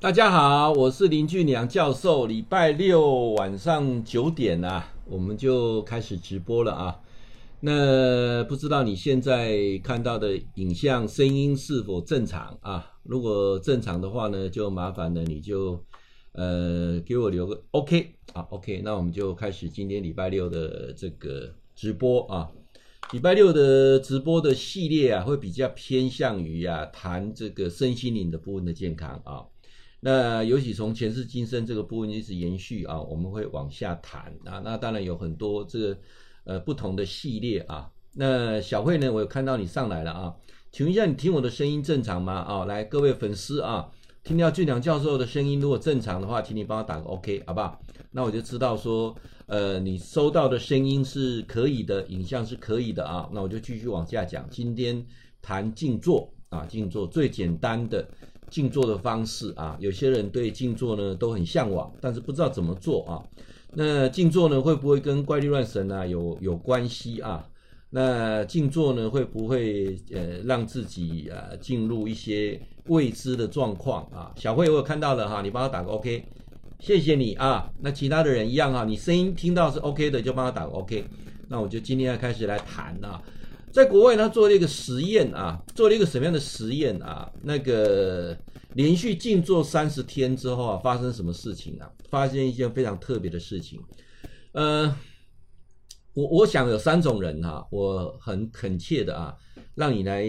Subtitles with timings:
[0.00, 2.28] 大家好，我是林俊良教授。
[2.28, 7.00] 礼拜六晚上九点啊，我们就开始直播了啊。
[7.58, 12.92] 那不知道你现在看到的影像、声音是否正常啊？
[13.02, 15.76] 如果正常的话呢，就麻烦了，你就
[16.30, 18.80] 呃给我留个 OK 啊，OK。
[18.84, 22.48] 那我们就开始今天礼拜六的这个直播啊。
[23.10, 29.42] 礼拜六的直播的系列啊，会比较偏向于啊谈这个身心灵的部分的健康啊。
[30.00, 34.60] 那尤其从前世今生这个部分一直延续啊，我们会往下谈啊。
[34.64, 35.98] 那当然有很多这个
[36.44, 37.90] 呃不同的系列啊。
[38.14, 40.34] 那小慧呢，我有看到你上来了啊，
[40.72, 42.32] 请问一下，你听我的声音正常吗？
[42.34, 43.90] 啊，来各位粉丝啊，
[44.24, 47.80] 听到俊良教授的声音如果正常的话，请你帮我打个 OK 好不好？
[48.10, 49.14] 那我就知道说，
[49.46, 53.28] 呃，你收到的声音是可以的，影像是可以的啊。
[53.32, 55.04] 那我就继续往下讲，今天
[55.42, 58.08] 谈静坐啊，静坐最简单的。
[58.50, 63.22] 静坐的方式啊，有些人对静坐呢都很向往，但是不知道怎么做啊。
[63.74, 67.46] 那静坐呢会不会跟怪力乱神啊有有关系啊？
[67.90, 74.32] 那静坐呢会不会呃让自己啊进入一些未知的状况啊？
[74.36, 76.24] 小慧我有看到了哈，你帮我打个 OK，
[76.80, 77.70] 谢谢你啊。
[77.80, 81.04] 那其他的人一样啊，你声音听到是 OK 的就帮我打个 OK。
[81.48, 83.22] 那我就今天要开始来谈啊。
[83.72, 87.30] 在国外，他做了一个实验啊，做了一个什么样的实验啊？
[87.42, 88.36] 那个
[88.74, 91.90] 连续静坐三十天之后啊，发生什么事情啊？
[92.08, 93.78] 发现一件非常特别的事情。
[94.52, 94.94] 呃，
[96.14, 99.34] 我我想有三种人哈、啊，我很恳切的啊，
[99.74, 100.26] 让你来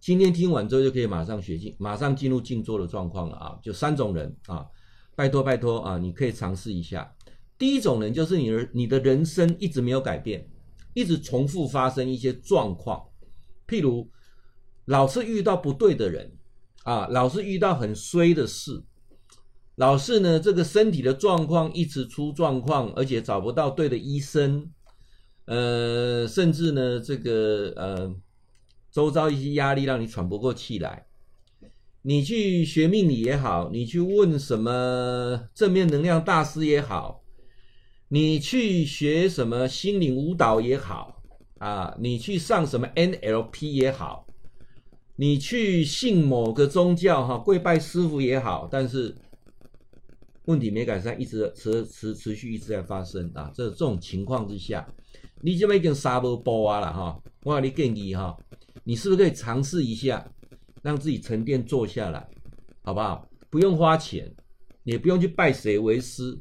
[0.00, 3.58] 今天听完之后就可以马上学静，马上进入静坐的状况了啊。
[3.62, 4.64] 就三种人啊，
[5.14, 7.12] 拜托拜托啊，你可以尝试一下。
[7.58, 10.48] 第一种人就是你的你的人生一直没有改变。
[10.96, 13.06] 一直重复发生一些状况，
[13.68, 14.10] 譬如
[14.86, 16.38] 老是遇到不对的人
[16.84, 18.82] 啊，老是遇到很衰的事，
[19.74, 24.72] 老是呢这个身体的状况一直出状况，而且找不到对的医生，
[25.44, 28.16] 呃，甚至呢这个呃
[28.90, 31.06] 周遭一些压力让你喘不过气来，
[32.00, 37.22] 你去学命理也好，你去问什么正面能量大师也好。
[38.08, 41.22] 你去学什么心灵舞蹈也好
[41.58, 44.26] 啊，你去上什么 NLP 也好，
[45.16, 49.12] 你去信某个宗教哈，跪拜师傅也好，但是
[50.44, 53.50] 问题没改善，一直持持持续一直在发生啊。
[53.52, 54.86] 这这种情况之下，
[55.42, 58.36] 你这么已经沙波波啊了哈，我给你建议哈，
[58.84, 60.24] 你是不是可以尝试一下，
[60.82, 62.28] 让自己沉淀坐下来，
[62.84, 63.28] 好不好？
[63.50, 64.32] 不用花钱，
[64.84, 66.38] 也不用去拜谁为师。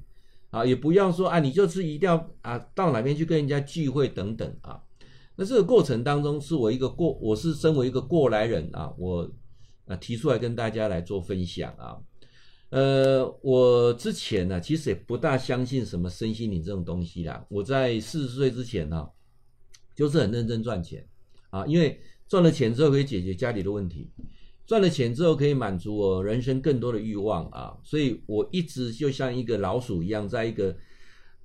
[0.56, 4.82] 啊，也不要说啊，你就是一定要啊，到哪边去跟人家聚会等等啊。
[5.36, 9.30] 那这个过程当中，是我一个过，我是身为一个过来人啊，我
[9.86, 11.98] 啊提出来跟大家来做分享啊。
[12.70, 17.46] 呃，我之前呢，其实也不大相信什么身心灵这种东西啦。
[17.50, 19.06] 我在四十岁之前呢，
[19.94, 21.06] 就是很认真赚钱
[21.50, 22.00] 啊，因为
[22.30, 24.10] 赚了钱之后可以解决家里的问题。
[24.66, 30.76] 赚了钱之后可以满足我人生更多的欲望啊，所以我一直就像一个老鼠一样，在一个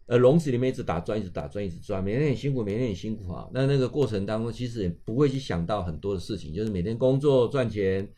[0.07, 3.47] 呃笼子里面一直打转，一直打转，一直转，每天很辛苦，每天很辛苦啊。
[3.53, 8.09] 那那个过程当中，其实也不会去想到很多的事情，就是每天工作赚钱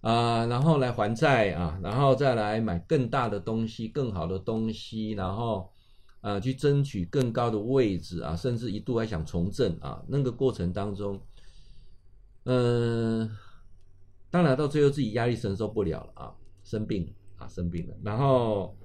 [0.00, 5.70] 啊，然后来还债啊，然后再来买更大的东西、更好的东西，然后
[6.22, 10.02] 啊去争取更高的位置啊，甚至一度还想从政啊。
[10.08, 11.20] 那个过程当中，
[12.44, 13.30] 嗯、
[14.30, 16.32] 当然，到最后自己压力承受不了了啊，
[16.62, 17.94] 生病了啊，生病了。
[18.04, 18.76] 然后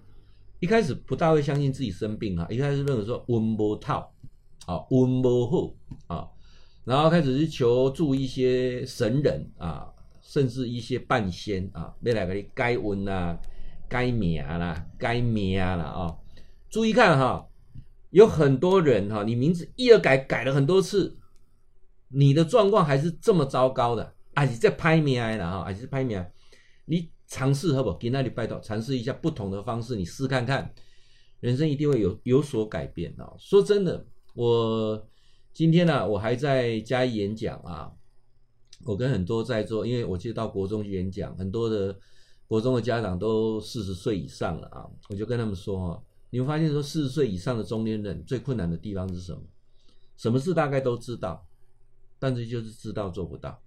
[0.60, 4.12] 一开始不大会相信自己生病啊，一开始认为说温不套
[4.66, 6.28] 啊，温不好啊，
[6.84, 9.88] 然后开始去求助一些神人啊，
[10.22, 13.40] 甚至一些半仙啊，要来给你改运啊、
[13.88, 16.18] 改命啦、改命啦啊。
[16.70, 17.48] 注意看哈，
[18.10, 21.20] 有很多人哈，你名字一而改，改了很多次，
[22.08, 24.15] 你的状况还是这么糟糕的。
[24.36, 26.24] 还是在拍命了哈，还是拍命。
[26.86, 27.98] 你尝试好不好？
[27.98, 30.72] 给那里拜托，尝试一下不同的方式，你试看看，
[31.40, 33.34] 人生一定会有有所改变啊！
[33.40, 34.06] 说真的，
[34.36, 35.08] 我
[35.54, 37.92] 今天呢、我还在嘉义演讲啊。
[38.84, 41.98] 我跟很多在座，因为我去到国中去演讲，很多的
[42.46, 44.86] 国中的家长都四十岁以上了啊。
[45.10, 49.42] 我就跟他们说哈，你会发现说，四十岁以上的中年人最困难的地方是什么？
[50.18, 51.48] 什么事大概都知道，
[52.20, 53.60] 但是就是知道做不到。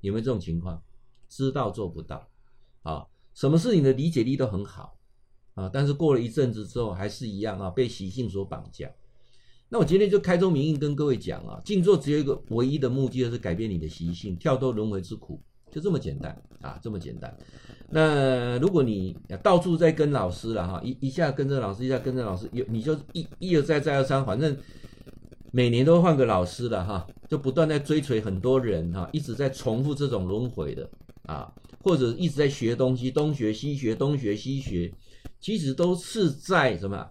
[0.00, 0.82] 有没有这种情况？
[1.28, 2.26] 知道做不到，
[2.82, 3.04] 啊，
[3.34, 4.96] 什么事情的理解力都很好，
[5.52, 8.90] 啊，但是过了一阵子之后还是一样啊，被习性所绑架。
[9.68, 15.38] 那我今天就开宗明义跟各位讲啊，静坐只有一个唯一的目的，就是改变你的习性，跳脱轮回之苦，
[15.70, 17.36] 就这么简单啊，这么简单。
[17.90, 24.56] 那如果你到处在跟老师了哈，一一下跟着老师，一下跟着老师，有你就一一而再再而三，反正
[25.58, 30.88] 每年都换个老师了哈，就不断在追随很多人哈，一直在重复这种轮回的
[31.24, 31.52] 啊，
[31.82, 34.94] 或者一直在学东西，东学西学，东学西学，
[35.40, 37.10] 其实都是在什么，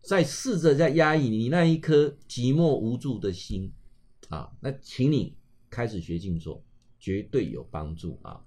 [0.00, 3.72] 在试着在压抑你那一颗寂寞无助的心
[4.28, 4.48] 啊。
[4.60, 5.34] 那请你
[5.68, 6.62] 开始学静坐，
[7.00, 8.40] 绝对有帮助啊。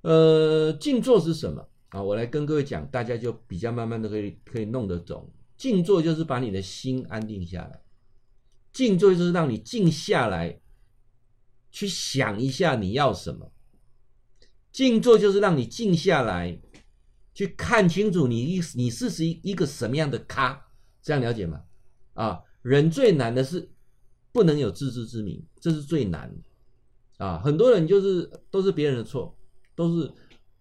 [0.00, 2.02] 呃，静坐是什么啊？
[2.02, 5.28] 我来跟各位讲，大家就比较慢慢的可以可以弄得懂。
[5.58, 7.82] 静坐就是把你的心安定下来，
[8.78, 10.60] 静坐就是让你静下来，
[11.72, 13.52] 去想一下你要什么。
[14.70, 16.60] 静坐就是让你静下来，
[17.34, 20.64] 去看清楚你一你是是一个什么样的咖，
[21.02, 21.60] 这样了解吗？
[22.14, 23.68] 啊，人最难的是
[24.30, 27.40] 不能有自知之明，这是最难的啊。
[27.44, 29.36] 很多人就是都是别人的错。
[29.74, 30.12] 都是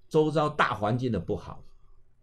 [0.09, 1.63] 周遭大环境的不好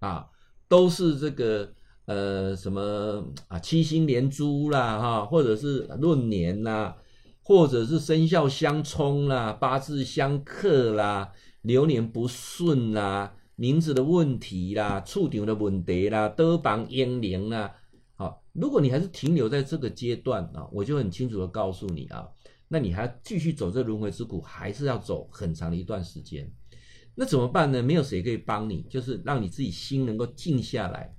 [0.00, 0.28] 啊，
[0.66, 1.72] 都是这个
[2.06, 6.96] 呃什么啊七星连珠啦哈，或者是论年啦，
[7.42, 17.74] 或者是生肖相冲啦，八字相克啦，流年不顺啦，名字的问题啦，处长的问题啦，多房婴灵啦，
[18.16, 22.28] 好，如果你还是停留在这个阶段啊，我就很清楚的告诉你啊，
[22.68, 26.50] 那你还继续走这轮回之苦，还是要走很长的一段时间。
[27.14, 27.80] 那怎么办呢？
[27.80, 31.13] 没有谁可以帮你，就是让你自己心能够静下来。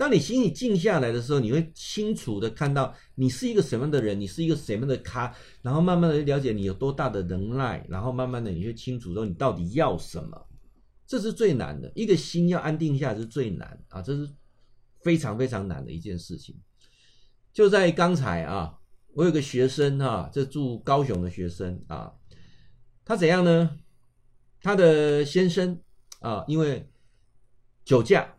[0.00, 5.30] 当你心里静下来的时候，你会清楚的看到你是一个什么样的人，你是一个什么样的咖，
[5.60, 10.48] 然后慢慢的了解你有多大的能耐，然后慢慢的你会清楚说你到底要什么。
[11.06, 14.26] 这是最难的，一个心要安定下来是最难啊，这是
[15.02, 16.58] 非常非常难的一件事情。
[17.52, 18.78] 就在刚才啊，
[19.12, 22.10] 我有个学生哈，这住高雄的学生啊，
[23.04, 23.78] 他怎样呢？
[24.62, 25.78] 他的先生
[26.20, 26.88] 啊，因为
[27.84, 28.34] 酒驾，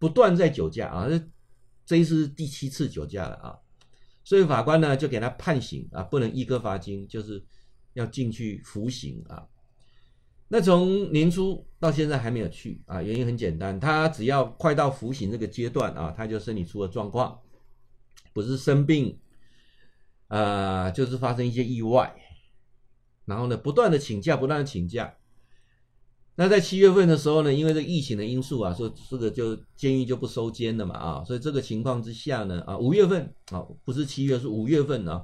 [0.00, 1.22] 不断在酒驾啊，这
[1.84, 3.58] 这一次是第七次酒驾了啊，
[4.24, 7.44] 所以法官呢就给他判刑啊，不能易科罚金，就是
[7.92, 9.46] 要进去服刑啊。
[10.48, 17.38] 那从年初到现在还没有去啊，原因很简单，他只要快到服刑这个阶段啊，他就身体出了状况，
[18.32, 19.20] 不是生病，
[20.28, 22.14] 啊，就是发生一些意外，
[23.26, 25.14] 然后呢，不断的请假，不断的请假。
[26.40, 35.22] 那在七月份的时候呢，因为这疫情的因素啊，说这个就监狱就不收监了嘛啊，所以这个情况之下呢啊，五月份啊，不是七月，是五月份啊，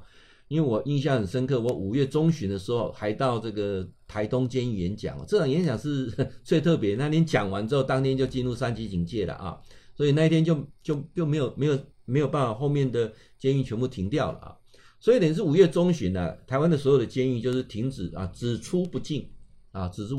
[0.49, 6.07] 因为我印象很深刻，我五月中旬的时候还到这个台东监狱演讲，这场演讲是
[6.45, 9.59] 最特别，那天讲完之后，当天就进入三级警戒了啊，
[9.97, 14.55] 所以那一天就就就没有没有没有办法，后面的监狱全部停掉了啊，
[15.01, 19.31] 所以等于是五月中旬呢，台湾的所有的监狱就是停止啊，只出不进
[19.73, 20.15] 啊，只是。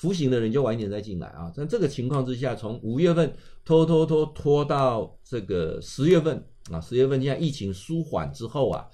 [0.00, 1.52] 服刑的人就晚一点再进来啊！
[1.54, 3.30] 在这个情况之下，从五月份
[3.66, 8.86] 拖拖拖拖到这个十月份啊，十月份现在疫情舒缓之后啊，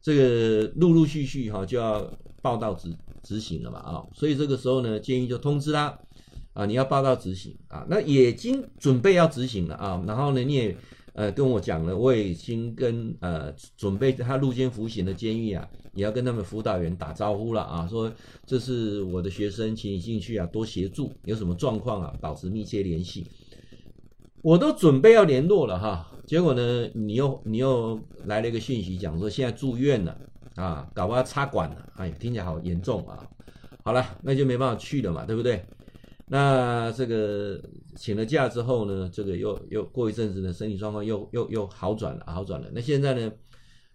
[0.00, 2.10] 这个陆陆续续哈就要
[2.40, 2.90] 报到执
[3.22, 5.98] 执行了嘛啊，所以这个时候呢，建议就通知他
[6.54, 10.74] 啊，你要报到执行啊，那已经准备要执行了啊，然后呢，你也。
[11.16, 18.12] 呃，跟我讲了，我已经跟呃准备他入监服刑的监狱啊，也要跟他们辅导员打招呼了啊，说
[18.44, 23.26] 这是我的学生，请你进去啊，多协助，有什么状况啊，保持密切联系。
[24.42, 30.14] 我都准备要联络了哈，结果呢，你又你又来了一个讯息，讲说现在住院了
[30.56, 33.26] 啊，搞不好插管了，哎，听起来好严重啊。
[33.82, 35.64] 好了，那就没办法去了嘛，对不对？
[36.28, 37.62] 那这个
[37.94, 42.68] 请了假之后呢，这个又又过一阵子呢，身体状况又又又好转了，好转了。
[42.74, 43.32] 那现在呢，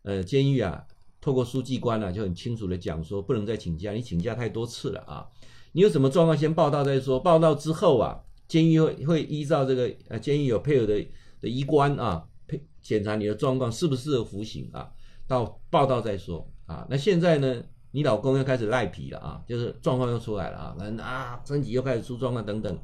[0.03, 0.81] 呃，监狱啊，
[1.19, 5.27] 透过书记官啊，就很清楚的讲说，不能再请假，你请假太多次了啊。
[5.73, 11.05] 你有什么状况先报到再说，报到之后啊，监狱会会依照这个呃，监狱有配合的
[11.41, 14.89] 的医官啊，配检查你的状况适不适合服刑啊，
[15.27, 16.87] 到报到再说啊。
[16.89, 17.61] 那现在呢？
[17.91, 22.79] 你老公又开始赖皮了啊，就是状况又出来了啊，人啊身体又开始出状况等等。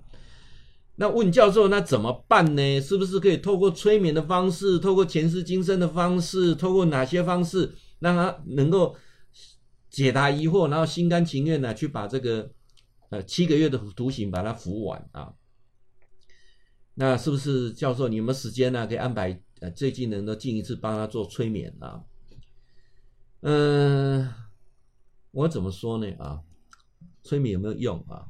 [0.96, 2.82] 那问教授，那怎么办呢？
[2.82, 8.96] 是不是可以透过催眠的方式，透过前世今生的方式，透过哪些方式让他能够
[9.90, 12.50] 解答疑惑，然后心甘情愿的去把这个
[13.10, 15.32] 呃七个月的徒刑把它服完啊？
[16.96, 18.88] 那是不是教授你有没有时间呢？
[18.88, 22.02] 可以安排呃最近能够进一次帮他做催眠啊？
[23.42, 24.28] 嗯、
[25.38, 26.12] 我怎么说呢？
[26.18, 26.42] 啊，
[27.22, 28.26] 催眠有没有用啊？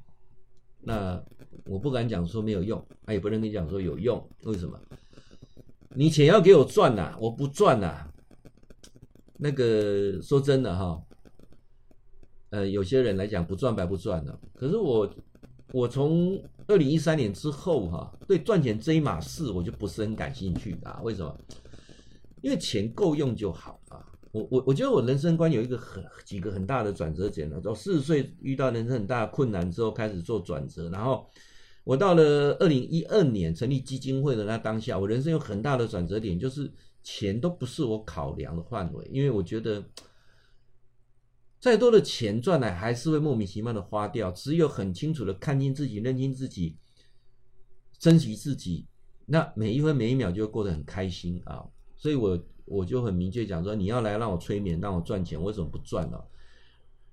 [0.82, 1.24] 那
[1.66, 4.22] 我不敢讲说没有用，啊，也不能跟你讲说有用。
[4.44, 4.78] 为什么？
[5.96, 8.12] 你钱要给我赚呐，我不赚呐。
[9.38, 11.02] 那个说真的哈，
[12.50, 14.38] 呃，有些人来讲不赚白不赚的。
[14.54, 15.10] 可是我
[15.72, 16.38] 我从
[16.68, 21.00] 二零一三年之后哈，对赚钱这一码事我就不是很感兴趣啊。
[21.04, 21.40] 为什么？
[22.42, 23.77] 因为钱够用就好。
[24.38, 27.60] 我我我觉得我人生观有一个很几个很大的转折点了。
[27.60, 30.90] 到四十岁遇到人生很大的困难之后，开始做转折。
[30.90, 31.28] 然后
[31.84, 39.84] 我到了二零一二年成立基金会的那当下，我人生有很大的转折点，就是钱都不是我考量的范围，因为我觉得。
[41.60, 44.32] 再多的钱赚来，还是会莫名其妙的花掉。
[44.32, 46.78] 只有很清楚的看清自己、认清自己、
[47.98, 48.86] 珍惜自己，
[49.26, 51.66] 那每一分每一秒就会过得很开心啊！
[51.98, 56.18] 所以我我就很明确讲说，你要来让我催眠，让我赚钱，为什么不赚呢？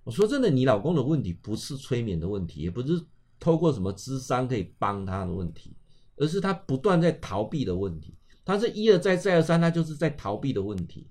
[0.02, 3.00] 我说真的，你老公的问题不是催眠的问题，也不是
[3.40, 5.75] 透过什么智商可以帮他的问题，
[6.16, 8.14] 而是他不断在逃避的问题。
[8.44, 11.08] 他是一而再、再而三，他就是在逃避的问题。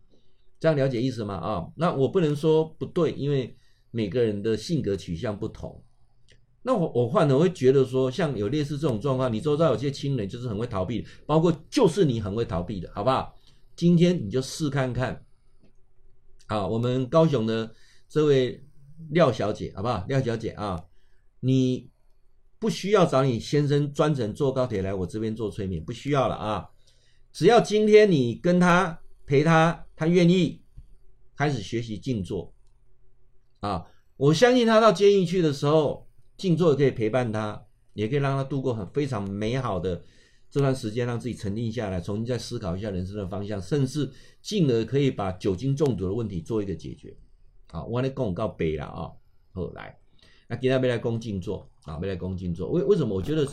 [0.59, 1.35] 这样了解意思吗？
[1.35, 3.57] 啊，那我不能说不对，因为
[3.89, 5.83] 每个人的性格取向不同。
[6.61, 13.35] 那我我换了，我会觉得说，像有类似这种状况，你周遭有些亲人就是很会逃避，包括就是你很会逃避的，好不好？
[13.83, 15.25] 今天你就试看看。
[16.47, 17.69] 啊，我们高雄的
[18.07, 18.63] 这位
[19.09, 20.05] 廖小姐，好不好？
[20.07, 20.81] 廖小姐啊，
[21.41, 21.89] 你
[22.59, 26.69] 不需要找你先生专程坐高铁来我这边做催眠，不需要了啊。
[27.33, 29.85] 只要今天你跟他陪他。
[29.97, 30.61] 他愿意
[31.35, 32.53] 开始学习静坐
[33.59, 33.85] 啊！
[34.15, 40.01] 我相信他到监狱去的时候，静坐也可以陪伴他，也可以让他度过很非常美好的
[40.53, 44.07] 这段时间，让自己沉淀下来，重新再思考一下人生的方向，甚至
[44.39, 47.17] 进而可以把酒精中毒的问题做一个解决。
[47.71, 49.09] 好，我来公告杯了啊！
[49.51, 49.97] 后，来，
[50.47, 52.69] 那今天要来攻静坐啊，要来攻静坐。
[52.69, 53.15] 为为什么？
[53.15, 53.47] 我觉得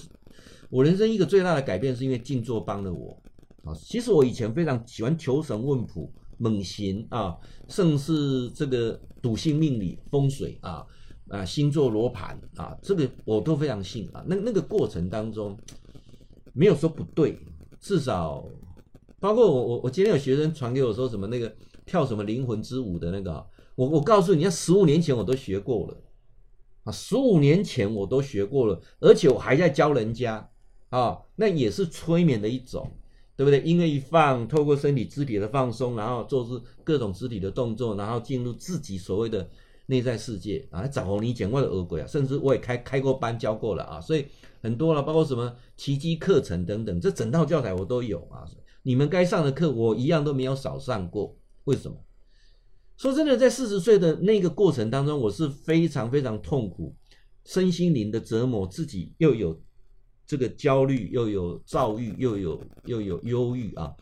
[0.68, 3.18] 我人生一个最大的改变，是因为静坐帮了我
[3.64, 3.72] 啊。
[3.74, 6.12] 其实我以前非常喜欢求神问卜。
[6.36, 7.36] 猛行啊，
[7.68, 10.86] 甚至这个笃信命理风水啊，
[11.28, 14.24] 啊星座罗盘啊，这个我都非常信啊。
[14.26, 15.54] 那那个过程当中
[16.52, 17.38] 没有说不对，
[17.80, 18.44] 至少
[19.18, 21.54] 包括我我我今天有学生传给我说什么那个
[21.84, 25.96] 跳什么灵魂之舞的那个，我我告诉你，要十五年前我都学过了
[26.84, 30.50] 啊，十五年前我都学过了，而且我还在教人家
[30.88, 32.90] 啊，那也是催眠的一种。
[33.36, 33.58] 对不对？
[33.62, 39.48] 音乐一放，透过身体肢体的放松，然后做出各种肢体的动作，然后进入自己所谓的
[39.90, 40.86] 内在世界啊！
[40.86, 44.24] 找红你讲过的恶鬼啊，甚至我也开开过班教过了啊，所以
[44.62, 48.46] 很多了，包括什么奇迹课程等等，这整套教材我都有啊。
[48.84, 51.36] 你们该上的课，我一样都没有少上过。
[51.64, 51.96] 为什么？
[52.96, 56.94] 说真的，在四十岁的那个过程当中，我是非常非常痛苦，
[57.44, 59.60] 身心灵的折磨，自己又有。
[60.26, 63.92] 这个焦虑又有躁郁，又有又有忧郁啊！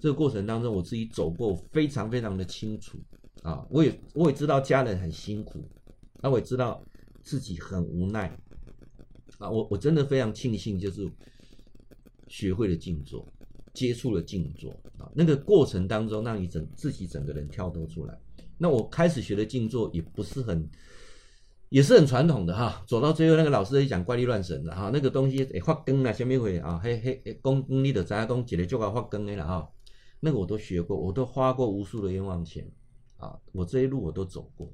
[0.00, 2.96] 这个过程当中，我自己走过，非常非常的清楚
[3.46, 3.66] 啊！
[3.70, 5.60] 我也我也知道家人很辛苦，
[6.20, 6.82] 啊，我也知道
[7.22, 8.36] 自己很无奈
[9.38, 9.48] 啊！
[9.48, 11.08] 我我真的非常庆幸，就是
[12.26, 13.26] 学会了静坐，
[13.72, 15.08] 接触了静坐啊！
[15.14, 18.18] 那个过程当中，让你整自己整个人跳脱出来。
[18.58, 20.68] 那我开始学的静坐，也不是很。
[21.68, 26.80] 也是很传统的哈，走到最后那个老师在讲怪力乱神的哈，那个东西诶发根了，什么会啊？
[26.80, 29.68] 嘿嘿，功功力的杂工起来就搞发根的了哈，
[30.20, 32.64] 那个我都学过，我都花过无数的冤枉钱
[33.18, 34.72] 啊，我这一路我都走过。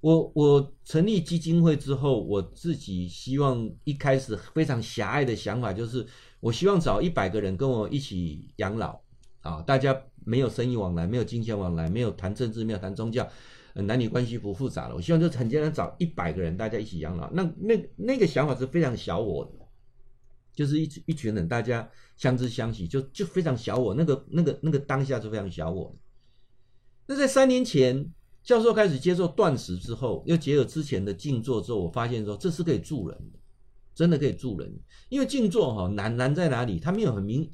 [0.00, 6.04] 我我成立基金会之后，我自己希望一开始非常狭隘的想法就是，
[6.40, 9.00] 我希望找一百个人跟我一起养老
[9.42, 13.28] 啊，大家没有生意往来，没有金钱往来，没有谈政治，没有谈宗教。
[13.74, 17.30] 男女关系不复杂了，我希望就很简单找一百个人，大家一起养老。
[17.30, 19.52] 那那那个想法是非常小我的，
[20.52, 23.94] 就是一一群人，大家相知相惜，就就非常小我。
[23.94, 25.96] 那个那个那个当下是非常小我。
[27.06, 28.10] 那在三年前，
[28.42, 33.38] 教授开始接受断食之后，又结合之前的静坐之后，我发现说这是可以助人的，
[33.94, 34.72] 真的可以助人。
[35.08, 36.78] 因为静坐哈难难在哪里？
[36.78, 37.50] 它没有很明。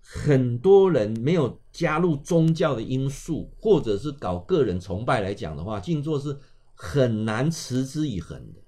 [0.00, 6.34] 很多人没有加入宗教的因素，或者是搞个人崇拜来讲的话，静坐是
[6.72, 8.60] 很难持之以恒的。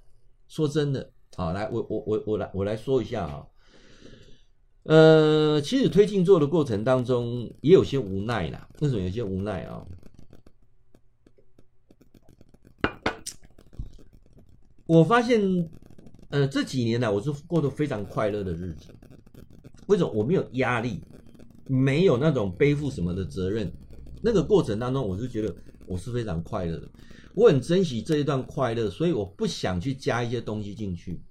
[0.48, 3.46] 说真的，好，来，我我我我来我来说一下啊，
[4.84, 8.68] 呃，其实推进做的过程当中也有些无奈啦。
[8.80, 9.84] 为什么有些无奈啊？
[14.86, 15.70] 我发现，
[16.30, 18.94] 呃，这几年来我是过得非常快乐的日子。
[19.86, 20.10] 为什么？
[20.10, 21.00] 我没有压力。
[21.72, 23.72] 没有那种背负什么的责任，
[24.22, 25.54] 那个过程当中，我是觉得
[25.86, 26.90] 我是非常快乐的，
[27.32, 31.22] 我很珍惜这一段快乐，所以我不想去加一些东西进去。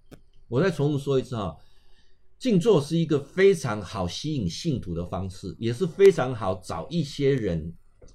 [0.47, 1.57] 我再重复说一次哈，
[2.39, 7.73] 静坐是一个非常好吸引信徒的方式，也是非常好找一些人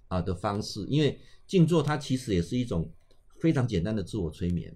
[0.09, 2.91] 啊的方式，因为静坐它其实也是一种
[3.39, 4.75] 非常简单的自我催眠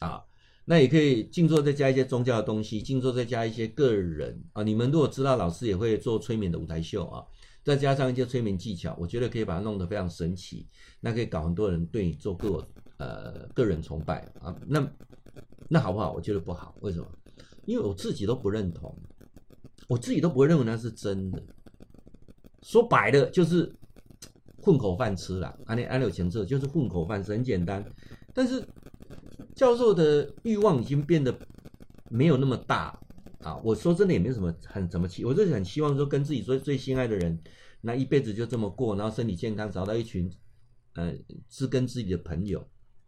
[0.00, 0.20] 啊。
[0.64, 4.64] 那也可以静坐再加一些宗教的东西，静坐再加一些个人啊。
[4.64, 7.24] 你们如果知道老师也会做催眠的舞台秀啊，
[7.62, 10.66] 再加上一些催眠技巧，我觉得可以把它弄得非常神奇。
[10.98, 14.52] 那可以搞很多人对你做个呃个人崇拜啊。
[14.66, 14.92] 那
[15.68, 16.12] 那好不好？
[16.12, 16.76] 我觉得不好。
[16.80, 17.06] 为什么？
[17.66, 18.96] 因为我自己都不认同，
[19.88, 21.42] 我自己都不会认为那是真的。
[22.62, 23.70] 说白了就是
[24.62, 25.54] 混口饭吃啦。
[25.66, 27.84] 安利安利有前策就是混口饭吃，很简单。
[28.32, 28.66] 但是。
[29.54, 31.34] 教授的欲望已经变得
[32.10, 33.00] 没有那么大
[33.40, 33.56] 啊！
[33.64, 37.40] 我说真的也没什么很怎么期，我就是很希望说跟自己最最心爱的人，
[37.80, 40.30] 那一辈子就这么过，然后身体健康，找到一群
[40.92, 41.14] 呃
[41.48, 42.60] 知根知底的朋友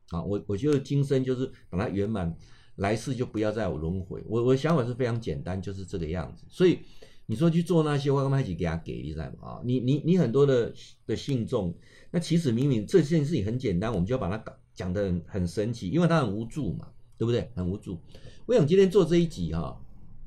[0.09, 0.23] 啊！
[0.23, 2.35] 我我觉得今生就是把它圆满，
[2.79, 4.21] 来世就不要再有轮回。
[4.27, 6.45] 我我的想法是非常简单，就是这个样子。
[6.49, 6.81] 所以
[7.27, 9.03] 你说去做那些，我干嘛一起给他给？
[9.03, 9.49] 你知道吗？
[9.49, 10.73] 啊，你你你很多的
[11.07, 11.73] 的信众，
[12.11, 14.53] 那其实明明这件事情很简单，我们就要把它搞。
[14.75, 17.51] 讲得很很神奇，因为他很无助嘛，对不对？
[17.57, 17.99] 很无助。
[18.47, 19.77] 我想今天做这一集哈、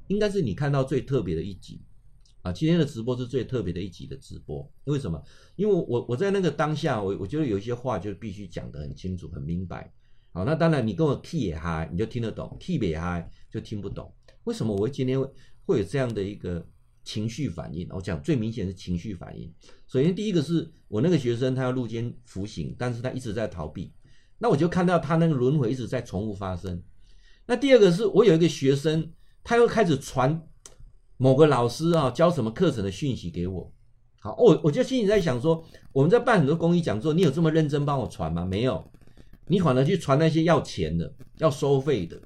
[0.09, 1.79] 应该是你看到最特别的一集
[2.41, 2.51] 啊。
[2.51, 5.23] 今天的直播是最特别的一集的直播，为什么？
[5.55, 9.89] 因为我我在那个当下，我我觉得有一些话就必须讲得很清楚、很明白。
[10.33, 14.11] 好，那当然你跟我 key 也嗨，你就听得懂；key 也嗨，就听不懂。
[14.45, 15.21] 为什么我今天
[15.65, 16.65] 会有这样的一个
[17.03, 17.87] 情绪反应？
[17.91, 19.53] 我讲最明显是情绪反应。
[19.87, 23.91] 首先第一个是我那个学生，他要入监服刑，但是他一直在逃避。
[24.37, 26.81] 那我就看到他那个轮回一直在重复发生。
[27.45, 29.11] 那第二个是我有一个学生，
[29.43, 30.41] 他又开始传
[31.17, 33.71] 某个老师啊教什么课程的讯息给我。
[34.21, 38.45] 好，我我就心里在想说，我们在办很多公益讲座，你有这么认真帮我传吗？
[38.45, 38.91] 没有，
[39.47, 42.19] 你反而去传那些要钱的、要收费的。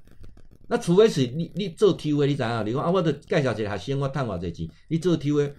[0.68, 2.66] 那除非是你你做 T V，你怎样？
[2.66, 5.54] 你说啊，我的介绍一下先，我探我这钱，你做 T V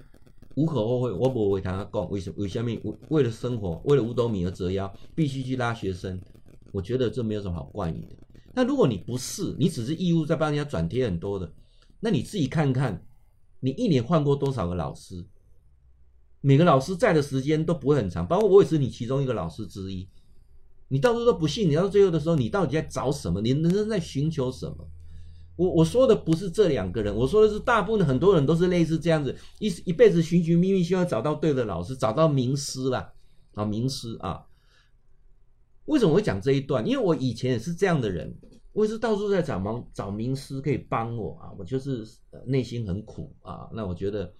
[0.56, 2.70] 无可厚非，我不会跟他讲，为什为什么
[3.08, 6.20] 为了生活，为了五斗米而折腰，必须去拉学生。
[6.72, 8.16] 我觉得这没有什么好怪你的。
[8.52, 11.52] 那如果你不是，你只是义务在帮人家转贴很多的，
[12.00, 13.06] 那你自己看看，
[13.60, 15.24] 你一年换过多少个老师？
[16.40, 20.08] 每个老师在的时间都不会很长，包括我也是你其中一个老师之一。
[20.88, 23.40] 你到时候都不信，你到最后的时候，你到底在找什么？
[23.40, 24.88] 你人生在寻求什么？
[25.56, 33.12] 我我说的不是这两个人，我说的是大部分很多人都是类似这样子，一一辈子寻寻觅觅，希望找到对的老师，找到名师啦，
[33.54, 34.44] 啊，名师啊。
[35.86, 36.86] 为什么会讲这一段？
[36.86, 38.36] 因为我以前也是这样的人，
[38.72, 41.50] 我也是到处在找忙找名师可以帮我啊。
[41.58, 42.04] 我就是
[42.44, 43.68] 内心很苦啊。
[43.72, 44.30] 那我觉得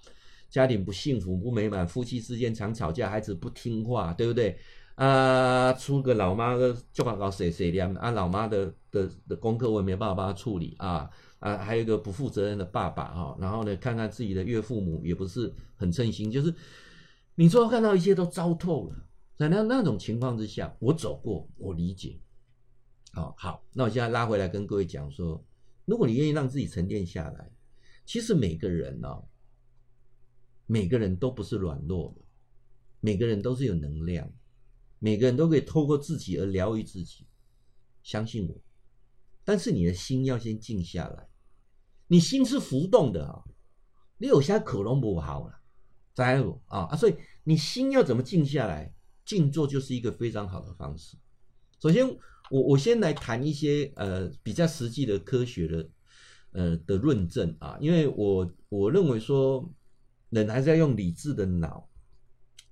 [0.50, 4.58] 家庭不幸福不美满，夫妻之间常吵架，孩子不听话，对不对？
[4.96, 13.36] 啊，出个老妈的就搞搞谁谁的啊，老妈的的的功课我也没办法帮他处理啊啊，还有一个不负责任的爸爸哈。
[13.38, 16.54] 然后呢，看看自己的岳父母也不是很称心，就是
[17.34, 18.96] 你说看到一切都糟透了。
[19.36, 22.18] 在那那种情况之下，我走过，我理解。
[23.14, 25.44] 哦，好，那我现在拉回来跟各位讲说，
[25.84, 27.50] 如果你愿意让自己沉淀下来，
[28.06, 29.28] 其实每个人呢、哦，
[30.64, 32.22] 每个人都不是软弱的，
[33.00, 34.26] 每个人都是有能量，
[35.06, 37.28] 每个人都可以透过自己而疗愈自己。
[38.02, 38.60] 相信我，
[39.44, 41.28] 但是你的心要先静下来，
[42.08, 43.44] 你心是浮动的啊、
[44.18, 45.60] 你有些可能不好了，
[46.12, 47.14] 在乎啊啊，所以
[47.44, 48.92] 你心要怎么静下来？
[49.24, 51.16] 静坐就是一个非常好的方式。
[51.80, 52.04] 首先，
[52.50, 55.88] 我我先来谈一些呃比较实际的科学的
[56.50, 59.72] 呃的论证啊，因为我我认为说
[60.30, 61.88] 人还是要用理智的脑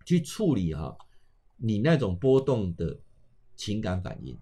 [0.04, 0.96] 去处理哈、啊，
[1.56, 2.98] 你那种波动的
[3.56, 4.38] 情感反应，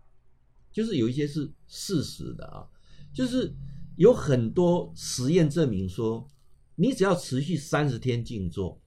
[0.72, 2.68] 就是有一些是事实的啊，
[3.12, 3.55] 就是
[3.96, 6.29] 有很多实验证明说，
[6.75, 8.81] 你只要持续三十天静坐。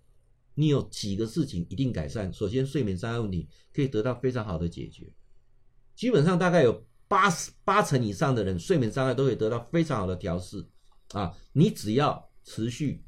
[0.57, 2.31] 你有几个事情一定改善？
[2.31, 5.11] 首先，睡眠障碍问题可以得到非常好的解决。
[5.93, 10.65] 基本上，大概有八十八成以上的人睡眠障碍都可以得到非常好的调试
[11.09, 11.35] 啊！
[11.51, 13.03] 你只要持续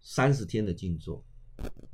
[0.00, 1.24] 三十天的静坐。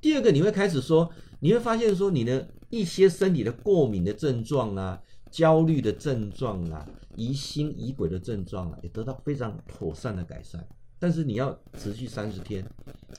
[0.00, 1.12] 第二个，你会开始说，
[1.42, 10.64] 你会发现说，你的一些身体的过敏的症状啊、焦虑的症状啊、疑心疑鬼的症状啊，也得到非常妥善的改善。
[11.00, 12.64] 但是你要持续三十天，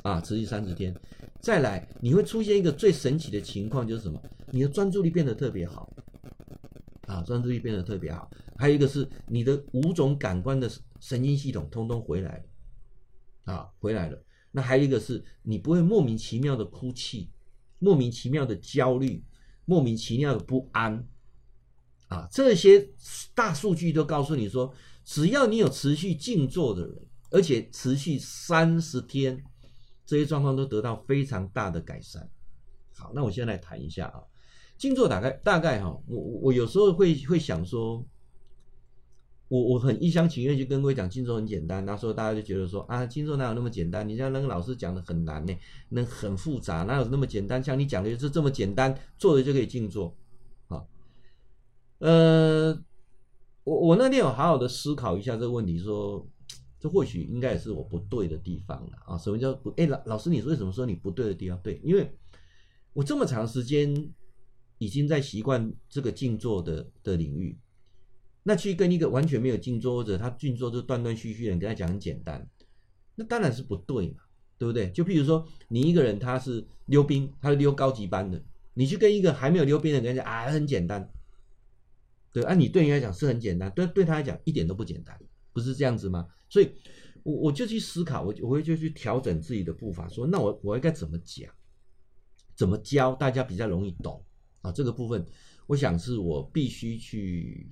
[0.04, 0.96] 啊，持续三十天，
[1.42, 4.18] 再来你会出现一个最神奇的情况，就是什么？
[4.52, 5.94] 你的专注力变得特别好，
[7.08, 8.32] 啊，专注力变得特别好。
[8.56, 14.18] 还有一个是你的五种感官的神经系统通通回来了，啊，回来了。
[14.50, 17.30] 那还有一个是你不会莫名其妙的哭泣，
[17.84, 19.24] 莫名其妙的焦虑，
[19.66, 21.06] 莫名其妙的不安，
[22.08, 22.90] 啊，这些
[23.36, 27.08] 大数据都告诉你说，只要你有持续静坐的人。
[27.36, 29.44] 而且持续三十天，
[30.06, 32.30] 这些状况都得到非常大的改善。
[32.94, 34.22] 好，那我先来谈一下啊，
[34.78, 38.06] 静坐大概大概哈，我我有时候会会想说，
[39.54, 44.10] 我我很一厢情愿去跟各位讲静坐很简单，那时候大家就觉得说啊，静坐哪有那么简单？
[44.10, 45.56] 你像那个老师讲的很难呢，
[45.90, 47.64] 那很复杂，哪有那么简单？
[47.64, 50.18] 像你讲的就是这么简单，坐着就可以静坐
[50.70, 50.84] 啊。
[52.00, 52.74] 呃，
[53.64, 56.28] 我我那天有好好的思考一下这个问题，说
[56.80, 59.16] 这或许应该也是我不对的地方了啊。
[59.20, 59.70] 什么叫不？
[59.78, 61.60] 哎，老老师，你为什么说你不对的地方？
[61.62, 62.12] 对，因为
[62.94, 64.12] 我这么长时间
[64.80, 67.56] 已经在习惯这个静坐的的领域。
[68.44, 72.46] 那去跟一个完全没有静坐或者他静坐就断断续续的人跟他讲很简单，
[73.16, 74.18] 那当然是不对嘛，
[74.58, 74.92] 对不对？
[74.92, 81.10] 就譬如说你一个人他是溜冰，他是溜高级班的，你去跟一个还没有溜冰的人讲啊很简单，
[82.34, 85.18] 对，啊你对你来讲是很简单，对对他来讲一点都不简单，
[85.54, 86.28] 不是这样子吗？
[86.50, 86.70] 所以，
[87.24, 91.50] 我我就去思考，我我会就去调整自己的步伐，说那我我应该怎么讲，
[92.56, 94.22] 怎么教大家比较容易懂
[94.62, 94.72] 啊？
[94.72, 95.26] 这个部分，
[95.68, 97.72] 我想是我必须去。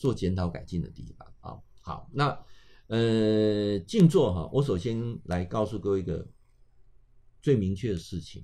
[0.00, 2.44] 做检讨改进的地方啊，好，那
[2.86, 6.26] 呃静坐哈，我首先来告诉各位一个
[7.42, 8.42] 最明确的事情。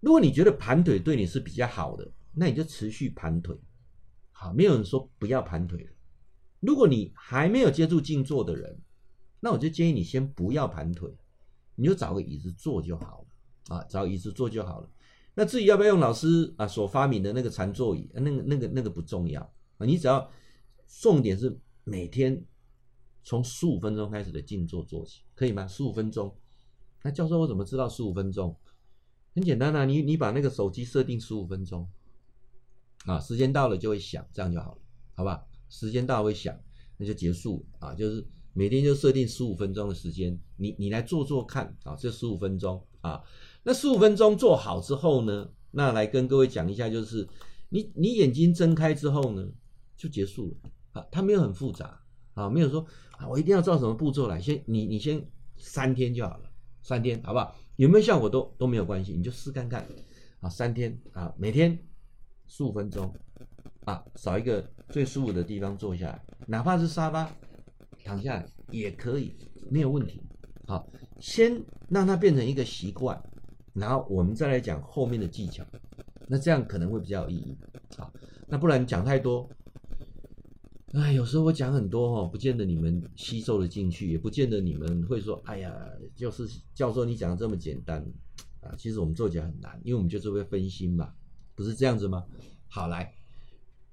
[0.00, 3.56] 如果你觉得盘腿对你是比较好的，那你就持续盘腿，
[4.32, 5.88] 好，没有人说不要盘腿。
[6.58, 8.80] 如果你还没有接触静坐的人，
[9.38, 11.08] 那我就建议你先不要盘腿，
[11.76, 13.24] 你就找个椅子坐就好
[13.68, 14.90] 了啊，找椅子坐就好了。
[15.34, 19.54] 那至于要不要用老师啊所发明的那个禅坐椅，那个那个那个不重要。
[19.78, 20.30] 啊，你只要
[21.00, 22.44] 重点是每天
[23.22, 25.66] 从十五分钟开始的静坐做起，可以吗？
[25.66, 26.34] 十五分钟。
[27.02, 28.56] 那教授我怎么知道十五分钟？
[29.34, 31.88] 很简单啊，你你把那个手机设定十五分钟，
[33.06, 34.78] 啊，时间到了就会响，这样就好了，
[35.14, 35.44] 好吧？
[35.68, 36.58] 时间到了会响，
[36.96, 43.22] 那就结束啊，就是每天就设定十五分钟的时间，你你来做做看啊，这十五分钟啊，
[43.62, 47.28] 那十五分钟做好之后呢，那来跟各位讲一下，就是
[47.68, 49.48] 你你眼睛睁开之后呢。
[49.98, 52.00] 就结束了啊，它没有很复杂
[52.32, 52.86] 啊，没有说
[53.18, 55.22] 啊，我一定要照什么步骤来，先你你先
[55.56, 57.54] 三天就好了，三天好不好？
[57.76, 59.84] 有没有效果都都没有关系，你就试看看
[60.40, 61.76] 啊，三天啊，每天
[62.46, 63.12] 十五分钟
[63.84, 67.30] 啊，找一个最舒服的地方坐下来，哪怕是沙发
[68.04, 69.36] 躺下来也可以，
[69.68, 70.22] 没有问题。
[70.66, 73.20] 好，先让它变成一个习惯，
[73.72, 75.64] 然后我们再来讲后面的技巧，
[76.28, 77.56] 那这样可能会比较有意义。
[77.96, 78.12] 好，
[78.46, 79.48] 那不然讲太多。
[80.94, 85.70] 哎，有时候我讲很多哈，不见得你们吸收了进去，也不见得你们会说，哎呀，
[86.16, 88.02] 就是教授你讲的这么简单
[88.62, 88.74] 啊。
[88.78, 91.12] 其实我们做起来很难，因为我们就是会分心嘛，
[91.54, 92.24] 不是这样子吗？
[92.68, 93.14] 好，来，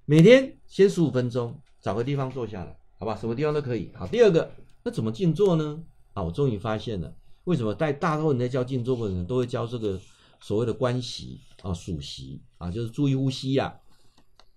[0.05, 3.13] 每天先十五分钟，找个地方坐下来，好吧？
[3.17, 3.91] 什么地方都可以。
[3.93, 4.49] 好，第二个，
[4.81, 5.83] 那怎么静坐呢？
[6.13, 9.99] 啊，我终于发现了，为什么在大多人在教静坐过程都会教这个
[10.39, 13.75] 所谓的观息啊、数息啊，就是注意呼吸呀、啊。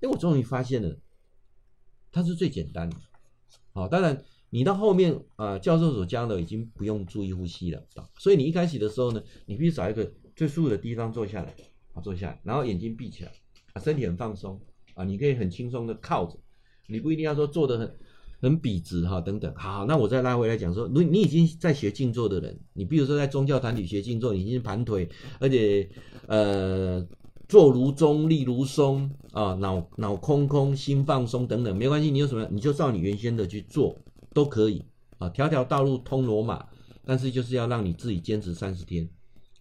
[0.02, 0.96] 哎，我终于发现了。
[2.18, 2.96] 它是最简单的，
[3.72, 7.80] 好，当然你到后面啊、教授所教的已经不用注意呼吸了，
[8.18, 11.54] 所以你一开始的时候呢，你必须找一个最舒服的地方坐下来，
[11.94, 13.30] 好，坐下来，然后眼睛闭起来，
[13.72, 14.60] 啊，身体很放松
[14.94, 16.36] 啊，你可以很轻松的靠着，
[16.88, 17.96] 你不一定要说坐得很
[18.40, 25.88] 很笔直哈，等等，好，那我再拉回来讲说，你你已经在学静坐的人，你比如说在宗教团体学静坐，你已经盘腿，而且
[26.26, 27.06] 呃。
[27.48, 33.96] 坐如钟，立如松啊，脑脑空空，心放松等等，没关系，你有什么你就照你原先的去做
[34.34, 34.84] 都可以
[35.16, 35.30] 啊。
[35.30, 36.66] 条条道路通罗马，
[37.06, 39.08] 但是就是要让你自己坚持三十天，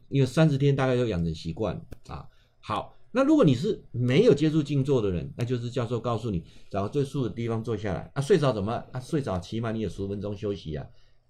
[0.09, 2.27] 因为三十天大概就养成习惯啊。
[2.59, 8.21] 好，那如果你是没有接触静坐的人，那就是教授告诉你找个最舒服的地方坐下来啊。
[8.21, 8.99] 睡着怎么啊？
[8.99, 10.85] 睡着起码你有十五分钟休息啊，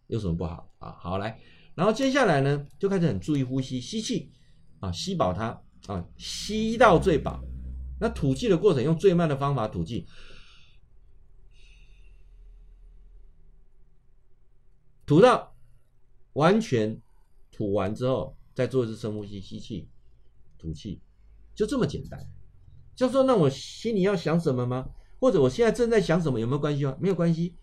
[0.07, 0.95] 有什么不好啊？
[0.99, 1.39] 好来，
[1.75, 4.31] 然后接下来呢就开始很注意呼吸，吸气
[4.79, 5.61] 啊，吸饱它。
[5.87, 7.43] 啊，吸到最饱，
[7.99, 10.05] 那吐气的过程用最慢的方法吐气，
[15.05, 15.55] 吐到
[16.33, 17.01] 完全
[17.51, 19.89] 吐完之后，再做一次深呼吸，吸气，
[20.57, 21.01] 吐气，
[21.55, 22.19] 就这么简单。
[22.93, 24.89] 就说那我心里要想什么吗？
[25.19, 26.39] 或者我现在正在想什么？
[26.39, 26.97] 有没有关系吗？
[26.99, 27.55] 没有关系，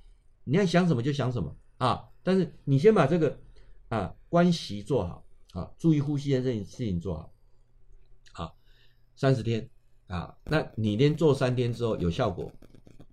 [0.45, 2.09] 你要想什么就想什么啊。
[2.23, 3.39] 但是你先把这个
[3.89, 7.34] 啊关系做好啊，注意呼吸的这件事情做好。
[9.17, 9.69] 三十天
[10.09, 12.51] 啊，那你连做三天之后有效果，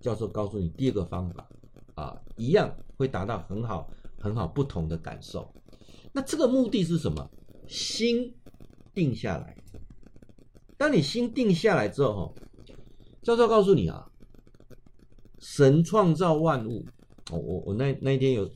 [0.00, 1.48] 教授告诉你第二个方法
[1.94, 5.52] 啊，一样会达到很好很好不同的感受。
[6.12, 7.30] 那这个目的是什么？
[7.66, 8.34] 心
[8.92, 9.56] 定下来。
[10.76, 12.34] 当你心定下来之后，
[13.22, 14.10] 教授告诉你啊，
[15.38, 16.84] 神创造万物。
[17.30, 18.50] 我我我那那一天有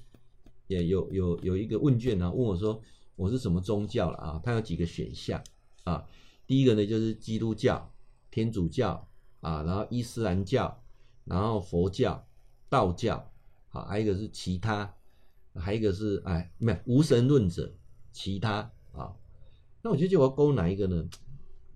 [0.67, 2.81] 也有有有一个问卷啊，问我说
[3.15, 4.41] 我是什么宗教了啊？
[4.45, 5.43] 它有几个选项
[5.85, 6.05] 啊？
[6.47, 7.93] 第一个呢，就是基督教、
[8.31, 9.09] 天主教
[9.41, 10.83] 啊，然后伊斯兰教、
[11.25, 12.27] 然后佛教、
[12.69, 13.33] 道教，
[13.71, 14.95] 啊，还有一个是其他，
[15.55, 17.75] 还有一个是哎，没有无神论者，
[18.13, 19.15] 其他啊。
[19.83, 21.09] 那我就觉得我要勾哪一个呢？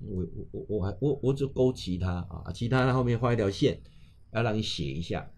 [0.00, 3.80] 我我我我还我我就勾其他啊，其他后面画一条线，
[4.32, 5.30] 要让你写一下。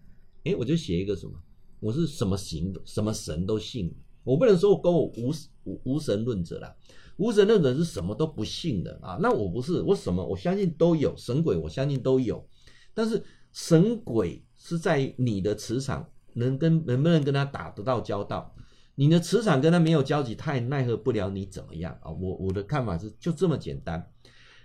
[0.45, 1.33] 哎，我就写一个什么？
[1.79, 3.93] 我是什么行什么神都信，
[4.23, 5.33] 我不能说勾无
[5.65, 6.73] 无无神论者啦。
[7.17, 9.17] 无神论者是什么都不信的啊。
[9.21, 12.47] 那我不是，我什么我相信都有神鬼，我相信都有。
[12.93, 18.53] 但是神鬼是在你的磁场能跟能不能跟他打得到交道？
[18.95, 22.11] 你的磁场跟他没有交集，他也奈何不了你怎么样啊？
[22.11, 24.07] 我我的看法是就这么简单。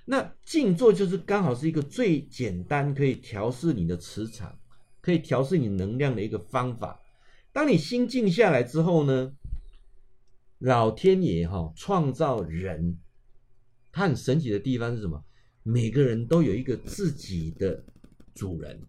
[0.04, 4.58] 那静坐就是刚好是一个最简单可以调试你的磁场，
[5.00, 7.00] 可以调试你能量的一个方法。
[7.52, 9.32] 当你心静下来之后呢，
[10.58, 12.98] 老天爷哈创造人，
[13.92, 15.22] 他很神奇的地方是什么？
[15.62, 17.84] 每个人都有一个自己的
[18.34, 18.80] 主人，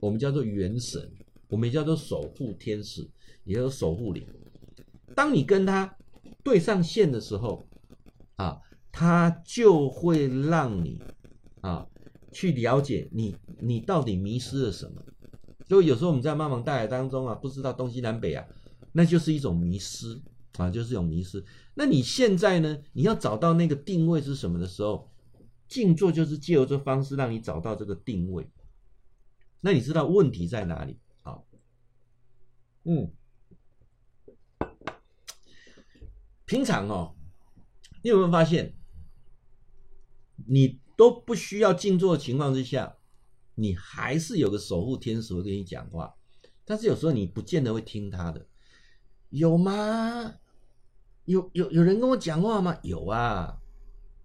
[0.00, 1.10] 我们叫做元神，
[1.48, 3.08] 我们也叫做守护天使，
[3.44, 4.26] 也叫做守护灵。
[5.14, 5.96] 当你跟他
[6.42, 7.66] 对上线的时候，
[8.36, 8.60] 啊。
[8.90, 11.00] 他就会让你
[11.60, 11.86] 啊
[12.32, 15.00] 去了解你你到底迷失了什么。
[15.68, 18.44] 所以有时候我们在茫茫大海当中啊，不知道东西南北啊，
[18.90, 20.20] 那就是一种迷失
[20.62, 21.44] 啊，就是一种迷失。
[21.74, 22.82] 那你现在呢？
[22.92, 25.10] 你要找到那个定位是什么的时候，
[25.68, 28.50] 静坐就是借由这方式让你找到这个定位。
[29.60, 30.98] 那你知道问题在哪里？
[31.22, 31.46] 好，
[32.84, 33.12] 嗯，
[36.44, 37.14] 平常哦，
[38.02, 38.74] 你有没有发现？
[40.46, 42.96] 你都不需要静坐的情况之下，
[43.54, 46.14] 你还是有个守护天使会跟你讲话，
[46.64, 48.46] 但是有时候你不见得会听他的，
[49.30, 50.36] 有吗？
[51.28, 52.76] 有有有人跟我讲话吗？
[52.82, 53.56] 有啊，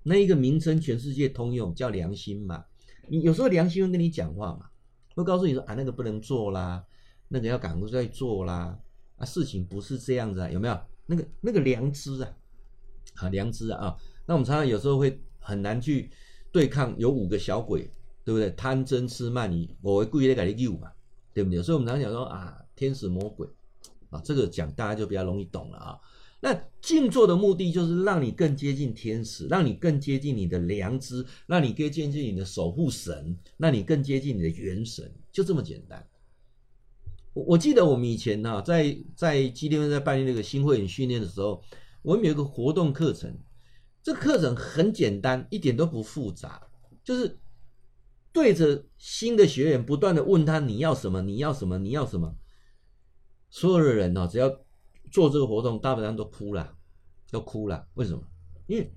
[0.04, 2.66] 那一个名称全世界通用，叫良心嘛。
[3.08, 4.68] 你有时候良心会跟你讲话嘛，
[5.16, 6.84] 会告诉你说啊，那个不能做啦，
[7.28, 8.80] 那个要赶快再做啦，
[9.18, 10.80] 啊，事情不是这样子啊，有没有？
[11.06, 12.34] 那个那个良知啊，
[13.16, 15.20] 啊良知啊啊，那我们常常有时候会。
[15.46, 16.10] 很难去
[16.54, 17.82] 对抗有五个小鬼，
[18.24, 18.50] 对不对？
[18.52, 20.90] 贪嗔痴慢疑，我会故意来给你诱嘛，
[21.34, 21.62] 对不对？
[21.62, 23.46] 所以我们常常讲说啊，天使魔鬼
[24.10, 26.00] 啊，这个讲大家就比较容易懂了啊。
[26.44, 36.06] 那静坐的目的就是让你更接近天使，让你更接近你的良知，让你更接近你的守护神，让你更接近你的元神，就这么简单。
[37.32, 41.64] 我我记得我们以前呢、啊，在在基督在办那个新会员训练的时候，
[42.02, 43.40] 我们有一个活动课程。
[44.04, 46.62] 这课程很简单，一点都不复杂，
[47.06, 47.40] 就是
[48.34, 51.22] 对着新的学员不断的问他，你要什么？
[51.22, 51.78] 你要什么？
[51.78, 52.36] 你要什么？
[53.50, 54.63] 所有的人呢，只要
[55.14, 56.76] 做这个活动，大部分上都哭了，
[57.30, 57.88] 都哭了。
[57.94, 58.24] 为什么？
[58.66, 58.92] 因为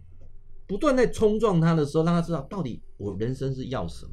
[0.66, 4.12] 不断在冲撞他的时候，让他知道到底我人生是要什么。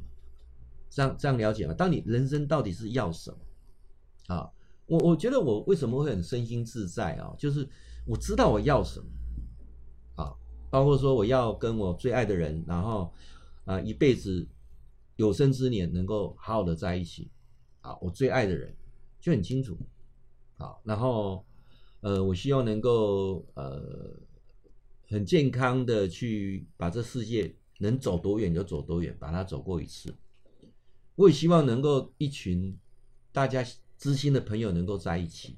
[0.89, 1.73] 这样这样了解吗？
[1.73, 4.35] 当你人生到底是要什么？
[4.35, 4.51] 啊，
[4.85, 7.33] 我我觉得我为什么会很身心自在啊？
[7.37, 7.67] 就是
[8.05, 9.05] 我知道我要什么
[10.15, 10.35] 啊。
[10.69, 13.13] 包括说我要跟我最爱的人，然后
[13.63, 14.45] 啊一辈子
[15.15, 17.31] 有生之年能够好好的在一起，
[17.79, 18.75] 啊，我最爱的人
[19.21, 19.77] 就很清楚，
[20.57, 21.45] 啊，然后
[22.03, 23.81] 呃我希望能够呃
[25.07, 30.13] 很健康的去把这世界能走多远就走多远，把它走过一次。
[31.15, 32.77] 我也希望能够一群
[33.31, 33.65] 大家
[33.97, 35.57] 知心的朋友能够在一起。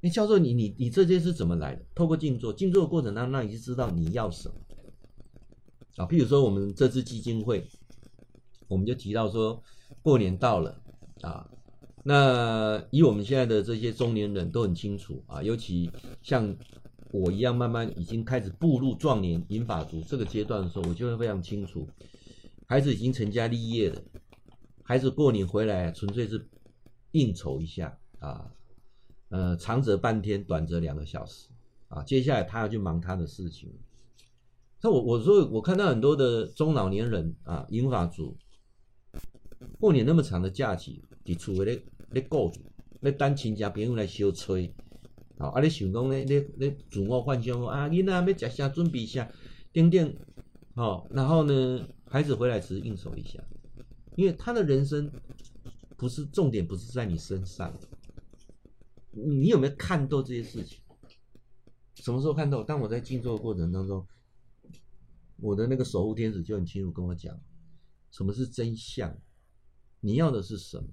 [0.00, 1.84] 你教授，你你你这些是怎么来的？
[1.94, 4.54] 透过静坐，静坐的过程当中，让你就知道你要什么
[5.96, 6.06] 啊。
[6.06, 7.66] 譬如说，我们这支基金会，
[8.66, 9.62] 我们就提到说，
[10.02, 10.80] 过年到了
[11.22, 11.48] 啊，
[12.08, 15.90] 那以我们现在的这些中年人都很清楚啊，尤其
[16.22, 16.56] 像
[17.10, 21.88] 我一样，慢慢已经开始步入壮年银发族这个阶段的时候，我就会非常清楚，
[22.68, 24.00] 孩子已经成家立业了，
[24.84, 26.48] 孩子过年回来纯粹是
[27.10, 28.52] 应酬一下啊。
[29.30, 31.48] 呃，长则半天，短则两个小时，
[31.88, 33.68] 啊，接下来他要去忙他的事情。
[34.80, 38.36] 那我我说，我看到很多的中老年人啊，银发族，
[39.80, 41.82] 过年那么长的假期，伫厝咧
[42.16, 42.60] 咧顾住，
[43.00, 44.72] 咧等亲戚朋友来相催，
[45.36, 49.30] 啊，啊，你想讲咧咧咧自我幻想啊，囡仔要食啥，准备啥，
[49.70, 50.16] 等等，
[50.74, 53.38] 好，然后呢，孩子回来只是应酬一下，
[54.16, 55.12] 因为他的人生
[55.98, 57.70] 不是重点，不是在你身上。
[59.10, 60.78] 你有没有看透这些事情？
[61.96, 62.64] 什么时候看透？
[62.64, 64.06] 当我在静坐的过程当中，
[65.36, 67.38] 我的那个守护天使就很清楚跟我讲，
[68.10, 69.14] 什么是真相？
[70.00, 70.88] 你要的是什么？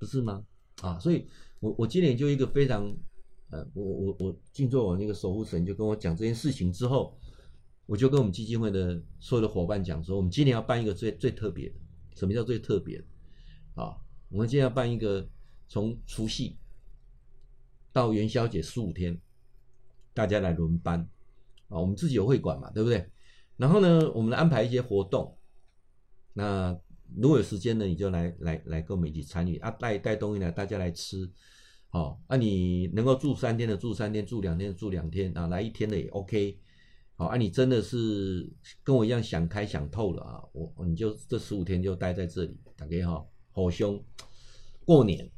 [0.00, 0.42] 不是吗？
[0.80, 1.28] 啊，所以
[1.60, 2.90] 我我今年就一个非常，
[3.50, 7.14] 呃，我我我静坐，我那个守护神就跟我讲这件事情之后，
[7.84, 11.74] 我就跟我们基金会的所有的伙伴讲说，我们今年要办一个最最特别的，
[12.16, 12.96] 什么叫最特别？
[13.74, 13.94] 啊，
[14.30, 15.28] 我们今天要办一个
[15.68, 16.56] 从除夕
[17.92, 19.20] 到元宵节十五天，
[20.14, 21.06] 大家来轮班
[21.68, 23.06] 啊，我们自己有会馆嘛，对不对？
[23.58, 25.36] 然后呢，我们来安排一些活动。
[26.32, 26.74] 那
[27.16, 31.30] 如果有时间呢，你就来来来跟我们一起参与啊，带带东西来，大家来吃。
[31.88, 36.58] 好，那、啊、你能够住三天的住三天，住两天的住两天啊，来一天的也 OK。
[37.16, 38.48] 好，啊，你真的是
[38.84, 44.02] 跟我一样想开想透了啊，我你就这十五天就待在这里，大家好，好兄，
[44.84, 45.28] 过年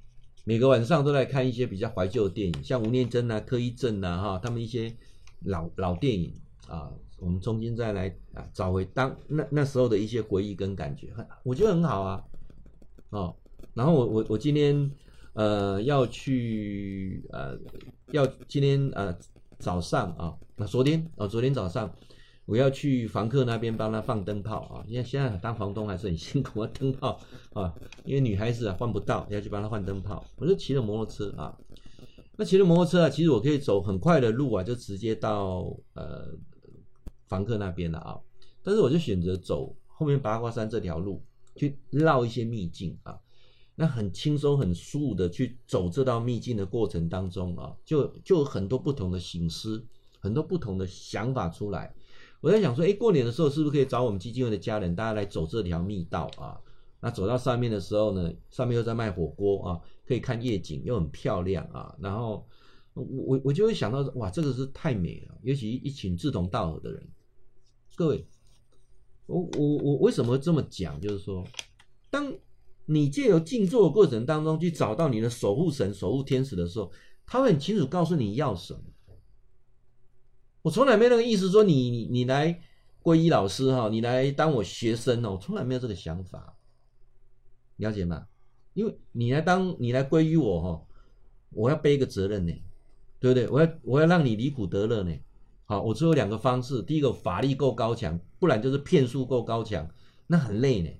[0.45, 4.95] 每个晚上都来看一些比较怀旧的电影，像吴念真啊、柯一正啊，哈，他们一些
[5.41, 6.35] 老老电影
[6.69, 11.09] 啊，我们重新再来啊，找回当那那时候的一些回忆跟感觉，
[11.45, 12.25] 我觉得很好啊，
[13.11, 13.35] 哦，
[13.73, 14.91] 然后我我我今天。
[15.35, 17.59] 呃，要去呃，
[18.11, 19.17] 要今天呃
[19.59, 21.91] 早上啊，那昨天哦，昨天早上
[22.45, 27.19] 我要去房客那边帮他放灯泡啊，因为现在当房东还是很辛苦啊，灯泡
[27.55, 31.57] 啊，因为女孩子啊换不到，要去帮他换灯泡，我就骑着摩托车啊，
[32.37, 36.27] 那骑着摩托车啊，其实我可以走很快的路啊，就直接到呃
[37.33, 38.21] 房客那边的啊，
[38.63, 41.23] 但是我就选择走后面八卦山这条路，
[41.57, 43.19] 去绕一些秘境啊。
[43.75, 49.83] 那很轻松、很舒服的去走这道秘境的过程当中啊，就就有很多不同的省思，
[50.21, 51.95] 很多不同的想法出来。
[52.43, 56.61] 我在想说，哎，过年的时候是不是可以找我们基金会的家人，大家来走这条密道啊？
[57.01, 61.97] 那走到上面的时候呢，上面又在卖火锅啊，可以看夜景，又很漂亮啊。
[61.99, 62.47] 然后
[62.93, 67.09] 我我我就会想到，哇，这个是太美了，尤其一群志同道合的人。
[67.95, 68.27] 各位，
[69.27, 71.01] 我我我为什么这么讲？
[71.01, 71.45] 就是说，
[72.11, 72.35] 当
[72.87, 76.91] 你借由静坐的过程当中去找到你的守护神、守护天使的时候，
[77.27, 78.81] 他会很清楚告诉你要什么。
[80.63, 82.63] 我从来没那个意思说你你你来
[83.03, 86.57] 皈依老师哈，你来当我学生哦，我从来没有这个想法，
[87.77, 88.27] 了解吗？
[88.75, 90.87] 因为你来当你来皈依我哈，
[91.51, 92.53] 我要背一个责任呢，
[93.21, 93.49] 对不对？
[93.49, 95.15] 我要我要让你离苦得乐呢。
[95.73, 99.89] 好，我只有两个方式，第一个法力够高强，不然就是骗术够高强，
[100.27, 100.91] 那很累呢。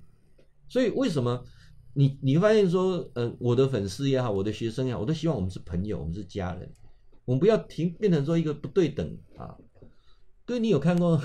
[0.67, 1.43] 所以为什么？
[1.93, 6.73] 你你会发现说，呃，我的粉丝也好，我的学生也好，我都希望我们是朋友，我们是家人，
[7.23, 9.55] 我们不要停变成说一个不对等啊。
[10.43, 11.21] 对，你有看过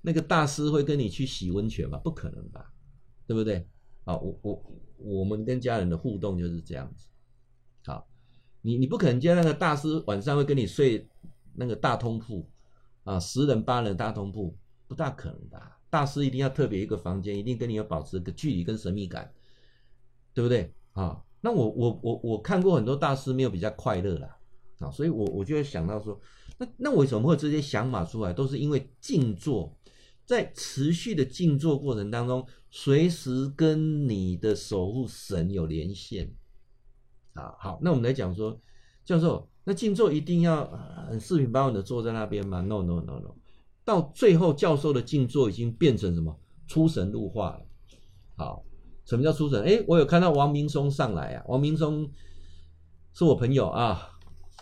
[0.00, 1.98] 那个大师会跟你去洗温泉吗？
[1.98, 2.72] 不可能吧，
[3.26, 3.66] 对不对？
[4.04, 7.08] 啊，我我我们跟家人的互动就是这样子。
[7.86, 8.06] 好，
[8.60, 11.08] 你你不可能叫那个大师晚上会跟你睡
[11.54, 12.48] 那个大通铺
[13.04, 14.56] 啊，十人八人大通铺，
[14.88, 15.78] 不大可能吧？
[15.90, 19.32] 大师一定要特别一个房间，一定跟你要保持个距离跟神秘感。
[20.34, 21.22] 对不对啊？
[21.42, 24.38] 那我我我我看过很多大师没有比较快乐啦，
[24.78, 26.18] 啊，所以我我就会想到说，
[26.56, 28.32] 那那为什么会这些想法出来？
[28.32, 29.76] 都是因为静坐，
[30.24, 36.34] 在持续的静坐过程当中，随时跟你的守护神有连线
[37.34, 37.54] 啊。
[37.58, 38.58] 好，那我们来讲说，
[39.04, 40.70] 教授，那静坐一定要
[41.20, 43.34] 四平八稳的坐在那边吗？No No No No，
[43.84, 46.36] 到最后教授的静坐已经变成什么？
[46.66, 47.60] 出神入化了。
[48.36, 48.64] 好。
[49.04, 49.60] 什么叫出神？
[49.64, 51.44] 哎，我有看到王明松上来啊。
[51.48, 52.08] 王明松
[53.12, 54.10] 是我朋友啊，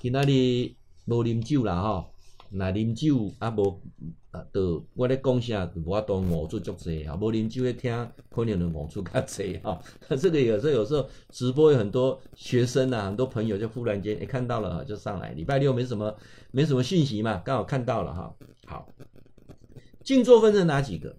[0.01, 2.07] 去那里无啉酒啦哈，
[2.49, 3.83] 那啉酒啊无
[4.31, 7.17] 啊，都我咧讲啥，我都悟出足济啊。
[7.17, 7.93] 无啉酒咧听，
[8.31, 9.81] 可能就悟出较济哈。
[10.21, 15.31] 这个有时候有时候直播有很多学生啊，很多朋友就忽然间哎看到了就上来。
[15.33, 16.15] 礼拜六没什么
[16.53, 18.35] 没什么讯息嘛，刚好看到了哈。
[18.67, 18.89] 好，
[20.05, 21.17] 静坐分成哪几个？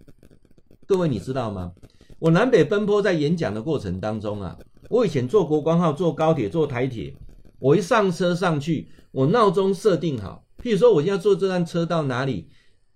[0.85, 1.73] 各位你知道吗？
[2.19, 4.57] 我南北奔波在演讲的过程当中啊，
[4.89, 7.13] 我以前坐国光号、坐高铁、坐台铁，
[7.59, 12.47] 我一上车上去，我闹钟设定好，譬如说我现在坐这辆车到哪里，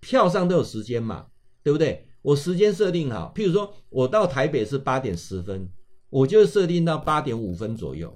[0.06, 1.26] 票上都有时间嘛，
[1.64, 2.06] 对不对？
[2.22, 5.68] 我时间设定好，譬如说我到台北是八点十分，
[6.12, 8.16] 我就设定到八点五分左右，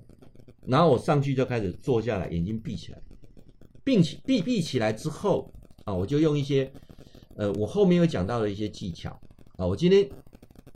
[0.68, 3.02] 然后我上去就开始坐下来，眼睛闭起来，
[3.84, 5.52] 并且闭闭起来之后
[5.86, 6.72] 啊，我就用一些
[7.36, 9.10] 呃，我后面有讲到的一些技巧
[9.58, 10.08] 啊，我今天。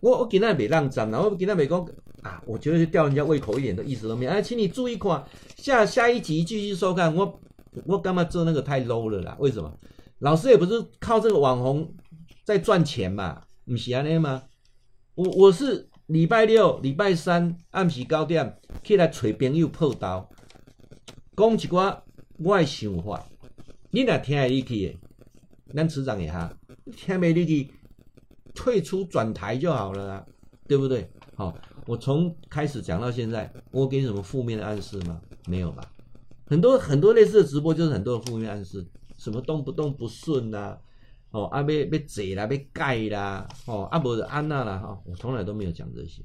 [0.01, 1.79] 我我给那没让脏，然后给那没讲
[2.23, 4.31] 啊，我觉得是吊人家胃口一点的意思都没有。
[4.31, 7.15] 哎，请你注意看，下下一集继续收看。
[7.15, 7.39] 我
[7.85, 9.37] 我干嘛做那个太 low 了啦？
[9.39, 9.79] 为什么？
[10.23, 11.93] 老师也不是靠这个网红
[12.45, 14.41] 在赚钱嘛，不是安尼吗？
[15.15, 20.29] 我我是礼拜六、礼拜三暗时九点起来找朋友泡刀，
[21.35, 21.99] 讲一寡
[22.37, 23.27] 我的想法，
[23.91, 24.99] 你若听得进去的，
[25.75, 26.51] 咱持长也哈，
[26.95, 27.71] 听没进去。
[28.55, 30.25] 退出转台就好了啦，
[30.67, 31.09] 对不对？
[31.35, 31.53] 好，
[31.85, 35.19] 我从开始讲到现在，我给你什么负面的暗示吗？
[35.47, 35.83] 没有吧？
[36.45, 38.85] 很多很多类似的直播就是很多的负面暗示，
[39.23, 40.81] 什么动不动不顺呐、啊，
[41.31, 46.21] 哦，啊要要坐啦，要改啦，哦，啊无是安那啦，哈，我从来都没有讲这些。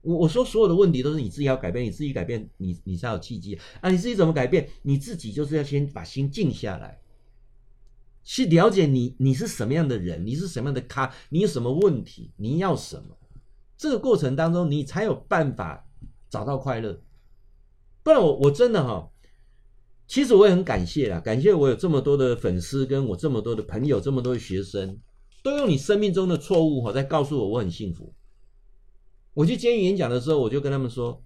[0.00, 3.90] 我我说所有的问题都是你自己要改变，你自己改变，你你才有契机啊！
[3.90, 4.68] 你自己怎么改变？
[4.82, 6.98] 你自己就是要先把心静下来，
[8.22, 13.16] 去了解你你是什么样的人，你是什么样的咖，你有什么问题，你要什么？
[13.76, 15.86] 这个过程当中，你才有办法
[16.30, 17.02] 找到快乐。
[18.02, 19.10] 不然我我真的哈，
[20.06, 25.00] 其实我也很感谢啦，感谢我有这么多的粉丝，跟我这么多的朋友，这么多的学生，
[25.42, 28.14] 都用你生命中的错误哈，在告诉我我很幸福。
[29.32, 31.24] 我去监狱演讲的时候，我就跟他们说：“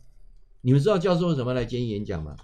[0.63, 2.37] 你们知道教授为什么来监狱演讲吗？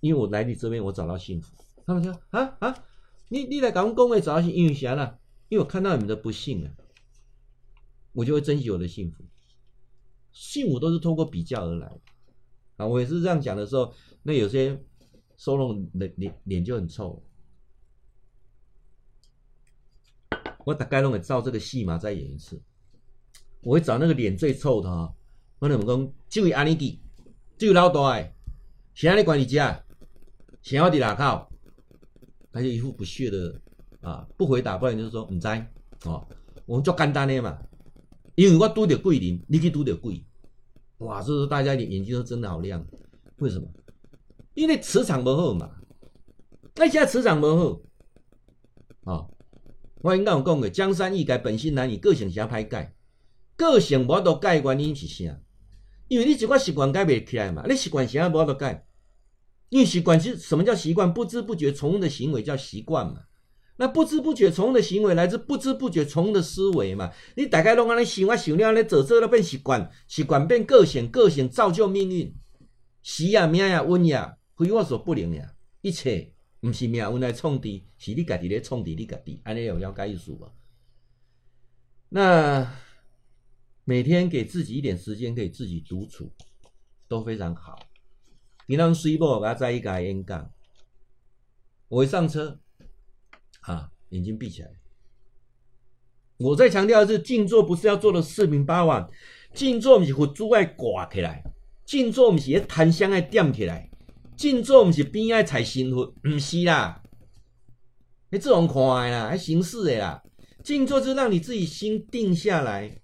[0.00, 1.52] 因为我来你这边，我找到幸福。”
[1.84, 2.84] 他们说：“啊啊，
[3.28, 4.56] 你你来讲工会找到幸福？
[4.56, 5.18] 因为啥呢？
[5.48, 6.70] 因为我看到你们的不幸啊，
[8.12, 9.24] 我就会珍惜我的幸福。
[10.32, 11.90] 幸福都是通过比较而来。”
[12.78, 13.92] 啊，我也是这样讲的时候，
[14.22, 14.80] 那有些
[15.38, 17.22] 收拢脸脸脸就很臭。
[20.66, 22.60] 我大概拢会照这个戏码再演一次。
[23.62, 25.14] 我会找那个脸最臭的哈，
[25.58, 27.00] 我跟你们讲，这位阿尼基，
[27.56, 28.34] 就老大诶，
[28.94, 29.82] 谁让你管你家？
[30.60, 31.50] 谁要在哪靠？
[32.52, 33.60] 他就一副不屑的
[34.00, 35.48] 啊，不回答，不然就是说唔知
[36.04, 36.26] 哦。
[36.66, 37.58] 我们做简单的嘛，
[38.34, 40.24] 因为我拄到贵人，你去拄到贵。
[40.98, 42.84] 哇，这时候大家眼眼睛都睁得好亮，
[43.38, 43.68] 为什么？
[44.58, 45.70] 因为磁场不好嘛。
[46.74, 47.46] 那现在磁场不
[49.04, 49.24] 好，啊，
[50.02, 52.92] 我应该有讲的，江山易改，本性难移，个性想歹改，
[53.56, 55.38] 个性无法度改原因是啥？
[56.08, 58.84] 因为你一个习惯改不起来嘛，你习惯啥无法度改？
[59.68, 61.14] 因为习惯是什么叫习惯？
[61.14, 63.20] 不知不觉从的行为叫习惯嘛。
[63.76, 67.12] 那不知不觉从的行为来自不知不觉从的思维嘛？
[67.36, 72.34] 你大概拢安尼想啊想了，安尼做做了变习惯，习惯变个性，个性造就命运。
[73.04, 75.54] 时呀命呀运呀，非我所不能呀。
[75.80, 80.50] 一切不是命运来创的，是你家己咧创的，你家己安尼有了解意思无？
[82.08, 82.74] 那
[83.84, 86.32] 每天给自己一点时间，可以自己独处，
[87.06, 87.78] 都非常好。
[88.66, 90.52] 你让水某甲在一个演讲，
[91.88, 92.60] 我一上车。
[93.60, 94.70] 啊，眼睛闭起来。
[96.38, 99.08] 我再强调的是，静坐不是要做的四平八稳，
[99.52, 101.44] 静坐不是佛珠爱挂起来，
[101.84, 103.90] 静坐不是要檀香爱点起来，
[104.38, 107.02] 静坐不是边爱踩幸福，不是啦。
[108.30, 110.22] 你这种看的啦，还形式的啦。
[110.62, 113.02] 静坐是让你自己心定下来，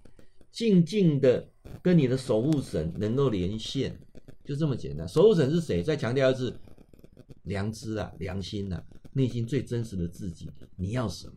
[0.52, 1.50] 静静的
[1.82, 3.98] 跟你的守护神能够连线，
[4.44, 5.08] 就这么简单。
[5.08, 5.82] 守护神是谁？
[5.82, 6.56] 再强调的是
[7.42, 8.80] 良知啊，良心啊。
[9.12, 11.34] 内心最真实的自己，你要什么？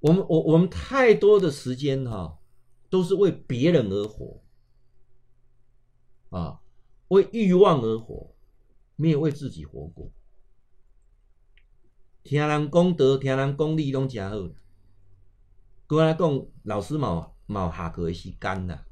[0.00, 2.38] 我们我我们太多的时间哈，
[2.88, 4.42] 都是为别人而活，
[6.30, 6.60] 啊，
[7.12, 8.34] 为欲望而活，
[8.96, 10.10] 没有为自己活过。
[12.22, 14.36] 听人讲德，听人讲理，拢真好。
[15.86, 18.86] 跟我来讲，老师嘛嘛下课的时间啦，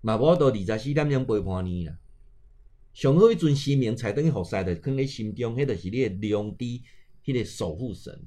[0.00, 1.98] 嘛无到二十四点钟陪伴你啦。
[2.94, 6.64] 上好一尊神明，才等于服侍的，放在心中，迄就是你的良知，
[7.22, 8.26] 迄个守护神。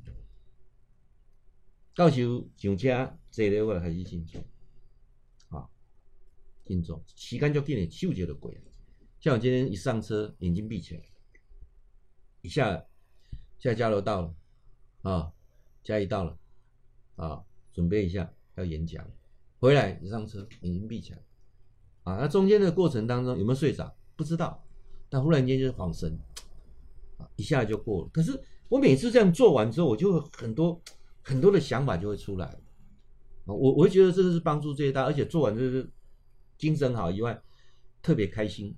[1.96, 4.40] 到时候上车坐了，我开始静坐，
[5.50, 5.68] 啊，
[6.64, 8.54] 静坐，时间就紧的，手就过。
[9.24, 11.02] 像我今天一上车，眼睛闭起来，
[12.42, 12.86] 一下，
[13.58, 14.36] 现在加油到了，
[15.04, 15.32] 啊，
[15.82, 16.38] 加油到了，
[17.16, 19.10] 啊，准备一下要演讲，
[19.62, 21.20] 回来一上车，眼睛闭起来，
[22.04, 23.96] 啊，那中间的过程当中有没有睡着？
[24.18, 24.62] 不知道，
[25.08, 26.20] 但忽然间就是恍神，
[27.18, 28.10] 啊，一下就过了。
[28.12, 30.82] 可是我每次这样做完之后，我就很多
[31.22, 32.60] 很多的想法就会出来，啊，
[33.46, 35.90] 我我会觉得这个是帮助最大，而且做完就是
[36.58, 37.42] 精神好以外，
[38.02, 38.76] 特别开心，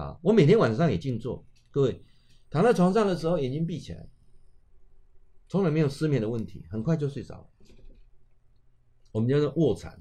[0.00, 2.02] 啊，我每天晚上也静坐，各位
[2.48, 4.08] 躺在床上的时候眼睛闭起来，
[5.46, 7.46] 从来没有失眠的问题，很快就睡着了。
[9.12, 10.00] 我们叫做卧蚕，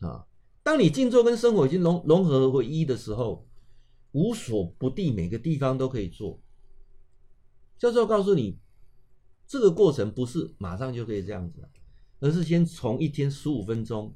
[0.00, 0.24] 啊。
[0.62, 3.46] 当你静坐跟生活已经融融合为一的时候，
[4.12, 6.40] 无所不地，每个地方都可以做。
[7.78, 8.58] 教授告诉你，
[9.46, 11.68] 这个过程不是马上就可以这样子，
[12.20, 14.14] 而是先从一天十五分钟，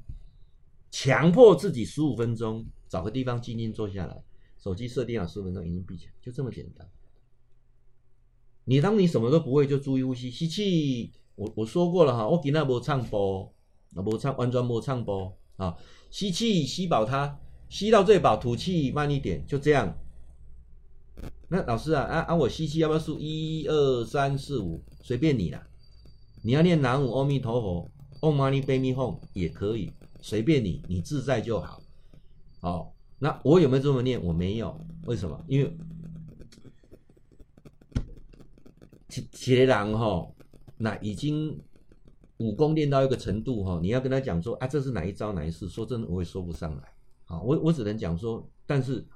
[0.91, 4.23] 强迫自己十五分钟，找个地方静静坐下来，
[4.63, 6.89] 手机设定好十分钟，眼睛闭起来，就这么简单。
[8.63, 11.11] 你当你什么都不会，就注意呼吸，吸气。
[11.35, 13.53] 我我说过了哈，我今天没唱播，
[13.93, 15.75] 我没唱，完全没唱播啊。
[16.09, 17.37] 吸气，吸饱它，
[17.67, 19.93] 吸到最饱，吐气慢一点，就这样。
[21.49, 24.81] 那老师啊，啊啊，我吸气要不要数一二三四五？
[25.01, 25.67] 随便你啦。
[26.41, 27.91] 你要念南无阿弥陀佛
[28.21, 29.91] ，Om Mani Padme Hum 也可以，
[30.21, 31.81] 随便你，你自在就好。
[32.61, 32.92] 好，
[33.23, 34.21] 那我有没有这么念？
[34.21, 35.41] 我没有，为什么？
[35.47, 35.77] 因为
[39.07, 40.27] 铁铁人哈，
[40.75, 41.57] 那已经
[42.35, 46.83] 武功练到一个程度哈，你要跟他讲说啊，这是哪一招哪一式，说真的我也说不上来
[47.23, 49.07] 啊，我我只能讲说，但是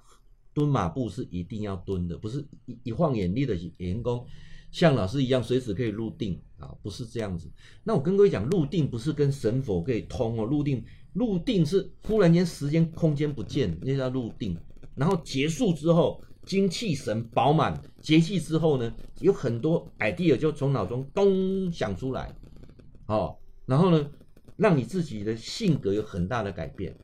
[0.54, 4.26] 蹲马步是一定要蹲的，不是一一晃眼力的员工
[4.72, 7.52] 像老师一样随时可以入定啊，不是这样子。
[7.84, 10.82] 那我跟各位讲，入定不是跟神佛可以通哦，入定
[11.18, 14.58] 入定是忽然间时间空间不见，那叫入定，
[14.96, 16.22] 然后结束之后。
[16.46, 22.34] 精气神饱满，节气之后呢，有很多 idea 就从脑中咚想出来，
[23.08, 24.10] 哦，然后呢，
[24.56, 26.96] 让你自己的性格有很大的改变，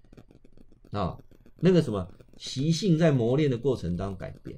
[0.92, 1.24] 啊、哦，
[1.60, 2.08] 那个什么
[2.38, 4.58] 习性在磨练的过程当中改变。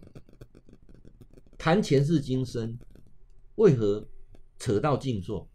[1.57, 2.77] 谈前世今生，
[3.55, 4.07] 为何
[4.59, 5.49] 扯到静坐？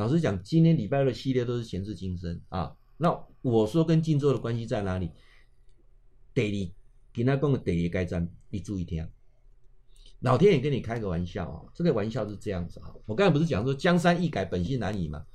[0.00, 2.74] 老实讲，今天礼拜二的系列都是前世今生啊。
[2.96, 5.10] 那我说跟静坐的关系在哪里？
[6.32, 6.72] 得你。
[7.12, 9.06] 跟他讲个第一该站，你注意听。
[10.20, 12.94] 老天爷跟你开个玩笑啊，这个玩笑是这样子啊。
[13.04, 15.26] 我刚才不是讲说江山易改，本性难移吗？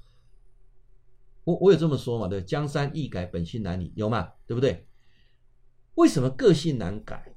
[1.43, 2.27] 我我有这么说嘛？
[2.27, 4.31] 对，江山易改，本性难移，有吗？
[4.47, 4.87] 对不对？
[5.93, 7.35] 为什么个性难改？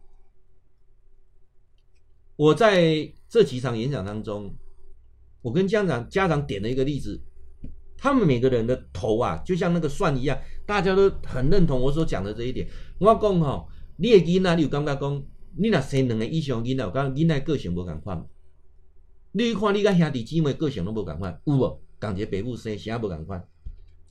[2.36, 4.56] 我在这几场演讲当中，
[5.42, 7.20] 我跟家长家长点了一个例子，
[7.96, 12.68] 他们每个人的头啊，就像那个蒜一样，大家都很认同我所讲的这一点。
[12.98, 13.68] 我讲吼。
[14.00, 15.22] 你的囡仔，你有感觉讲，
[15.56, 18.24] 你若生两个以上囡仔，有感觉囡仔个性无共款。
[19.32, 21.82] 你看你甲兄弟姊妹个性拢无共款，有无？
[21.98, 23.44] 同一个爸母生，啥无共款？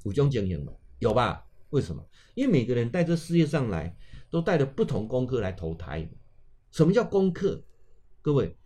[0.03, 0.77] 有这种情形无？
[0.99, 1.45] 有吧？
[1.69, 2.05] 为什么？
[2.35, 3.95] 因为每个人在这世界上来，
[4.29, 6.05] 都带着不同功课来投胎。
[6.71, 7.63] 什么叫功课？
[8.21, 8.57] 各位，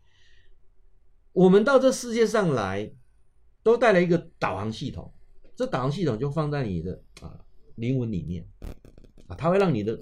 [1.33, 2.91] 我们到这世界上来，
[3.63, 5.13] 都带了一个导航系统。
[5.55, 7.39] 这导航系统就放在你的啊
[7.75, 8.47] 灵魂里面
[9.27, 9.99] 啊，它会让你的。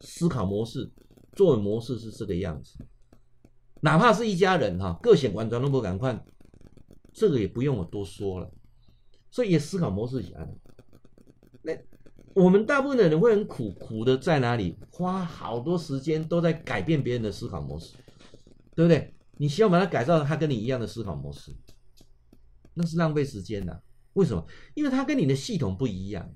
[0.00, 0.88] 思考模式、
[1.32, 2.78] 作为模式是这个样子，
[3.80, 6.24] 哪怕是一家人哈，个性完全都不敢换，
[7.12, 8.48] 这个也不用我多说了。
[9.28, 10.48] 所以也思考模式起来，
[11.62, 11.76] 那
[12.32, 14.78] 我们大部分的人会很苦，苦的在哪里？
[14.92, 17.96] 花好多时间都在改变别人的思考模式，
[18.76, 19.12] 对不对？
[19.38, 21.56] 你希望把它改造成他跟你一样的思考模式，
[22.74, 23.82] 那是浪费时间的。
[24.14, 24.46] 为什么？
[24.74, 26.34] 因为他跟你的系统不一样，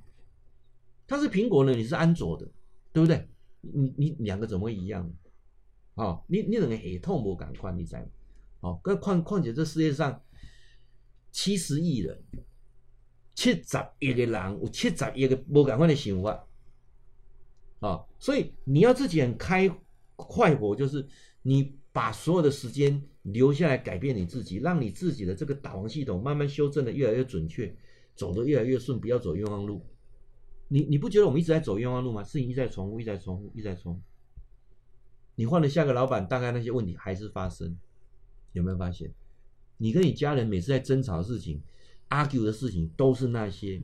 [1.06, 2.48] 他是苹果的，你是安卓的，
[2.92, 3.28] 对不对？
[3.60, 5.12] 你你两个怎么会一样？
[5.94, 7.96] 哦，你你两个系统无共款，你知？
[8.60, 10.22] 哦，更况况且这世界上
[11.32, 12.24] 七十亿人，
[13.34, 13.60] 七十
[13.98, 16.30] 亿个人有七十亿个无共款的想法，
[17.80, 19.68] 啊、哦，所以你要自己很开
[20.14, 21.04] 快活，就是
[21.42, 27.74] 你把所有的时间留下来改变你自己，让你自己的这个导航系统慢慢修正的越来越准确，
[28.14, 29.84] 走得越来越顺，不要走冤枉路。
[30.68, 32.24] 你你不觉得我们一直在走冤枉路吗？
[32.24, 34.00] 事情一再重复，一再重复，一再重复。
[35.34, 37.78] 你换了下个老板，大概那些问题还是发生，
[38.52, 39.12] 有没有发现？
[39.76, 41.60] 你跟你家人每次在争吵的事情、
[42.08, 43.82] argue 的事情，都是那些。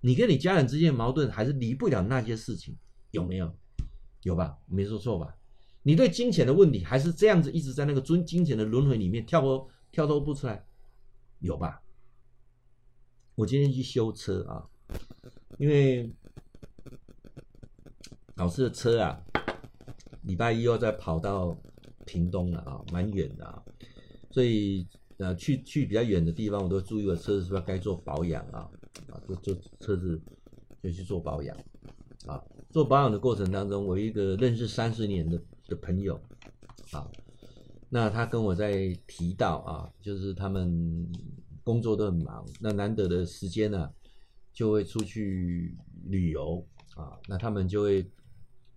[0.00, 2.76] 你跟你家人之间的矛盾，还是离不了那些事情，
[3.12, 3.54] 有没有？
[4.22, 4.58] 有吧？
[4.66, 5.36] 没说错吧？
[5.86, 10.66] 你对金钱的问题，还是这样子一直在那个尊金钱的轮回里面跳脱跳脱不出来，
[11.38, 11.80] 有吧？
[13.36, 14.66] 我今天去修车啊。
[15.58, 16.12] 因为
[18.34, 19.22] 老师的车啊，
[20.22, 21.56] 礼拜一又再跑到
[22.04, 23.62] 屏东了啊，蛮远的啊，
[24.32, 24.84] 所以
[25.18, 28.68] 呃去去比较远的地方，我都注意我车子是不是该做保养啊
[29.08, 30.20] 啊，就做车子
[30.82, 31.56] 就去做保养
[32.26, 32.42] 啊。
[32.70, 36.20] 做保养的过程当中，我一个认识三十年的的朋友
[36.92, 37.10] 啊，
[37.88, 41.06] 那他跟我在提到啊，就是他们
[41.62, 43.92] 工作都很忙，那难得的时间呢、啊。
[44.56, 48.00] 就会出去旅游啊，那他们就会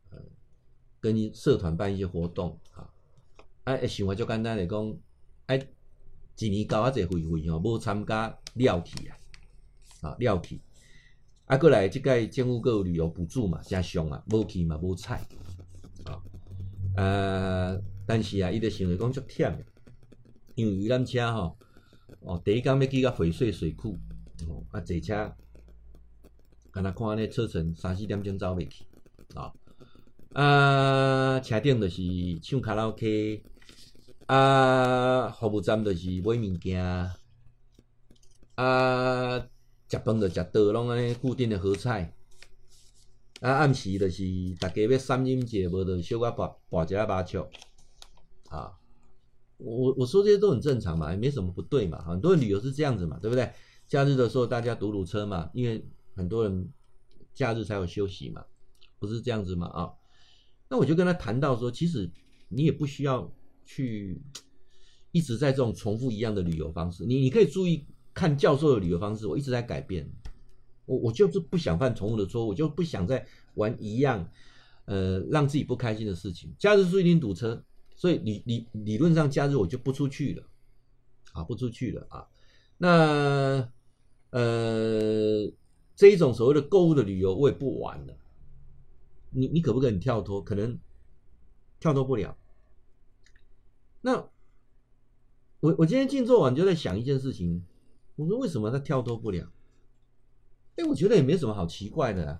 [0.10, 0.20] 呃
[1.00, 2.84] 跟社团办一些活动啊，
[3.64, 4.98] 哎，想法就简单来讲，
[5.46, 5.58] 哎，
[6.38, 9.18] 一年交啊这会费哦，无参加了去啊，
[10.02, 10.60] 啊了去，
[11.46, 15.26] 啊过来这个政府有旅游补助嘛，加上啊，无去嘛无菜，
[17.00, 19.56] 呃，但是啊，伊就想着讲足忝，
[20.56, 21.58] 因为游览车吼，
[22.20, 23.98] 哦，第一工要去到翡翠水库，
[24.50, 25.34] 哦，啊坐车。
[26.74, 28.86] 看他看那车程三四点钟走袂去
[29.34, 29.54] 啊！
[30.34, 32.02] 啊，车顶就是
[32.44, 33.44] 唱卡拉 OK，
[34.26, 36.84] 啊，服务站就是买物件，
[38.56, 39.40] 啊，
[39.88, 42.14] 食饭就食倒拢安尼固定的合菜，
[43.40, 44.24] 啊，暗时就是
[44.60, 47.48] 大家要三饮者，无就小可跋跋一下麻将，
[48.50, 48.72] 啊，
[49.58, 53.52] 我我说这些都很正常嘛，也没什么不对嘛，很多人旅游是这样子嘛，对不对？
[53.88, 55.86] 假日的时候大家堵堵车嘛，因为。
[56.16, 56.70] 很多人
[57.34, 58.44] 假日才有休息嘛，
[59.00, 59.90] 不是这样子嘛啊？
[60.68, 62.12] 那我就跟他谈到说，其实
[62.50, 63.34] 你也不需要
[63.64, 64.22] 去
[65.14, 70.12] 一直在这种重复一样的旅游方式，你你可以注意看教授的旅游方式，我一直在改变。
[70.90, 73.24] 我我就是不想犯重复的错误，我就不想再
[73.54, 74.28] 玩一样，
[74.86, 76.52] 呃，让自己不开心的事情。
[76.58, 77.64] 假日出一定堵车，
[77.96, 80.44] 所以理理理论上假日我就不出去了，
[81.34, 82.28] 啊，不出去了啊。
[82.80, 83.72] 那
[84.32, 85.52] 呃，
[85.96, 88.18] 这一种所谓的购物的旅游，我也不玩了。
[89.30, 90.42] 你你可不可以跳脱？
[90.42, 90.80] 可能
[91.80, 92.36] 跳脱不了。
[94.02, 94.28] 那
[95.60, 97.64] 我我今天静坐完就在想一件事情，
[98.16, 99.52] 我说为什么他跳脱不了？
[100.80, 102.40] 哎，我觉得也没什么好奇怪的啊。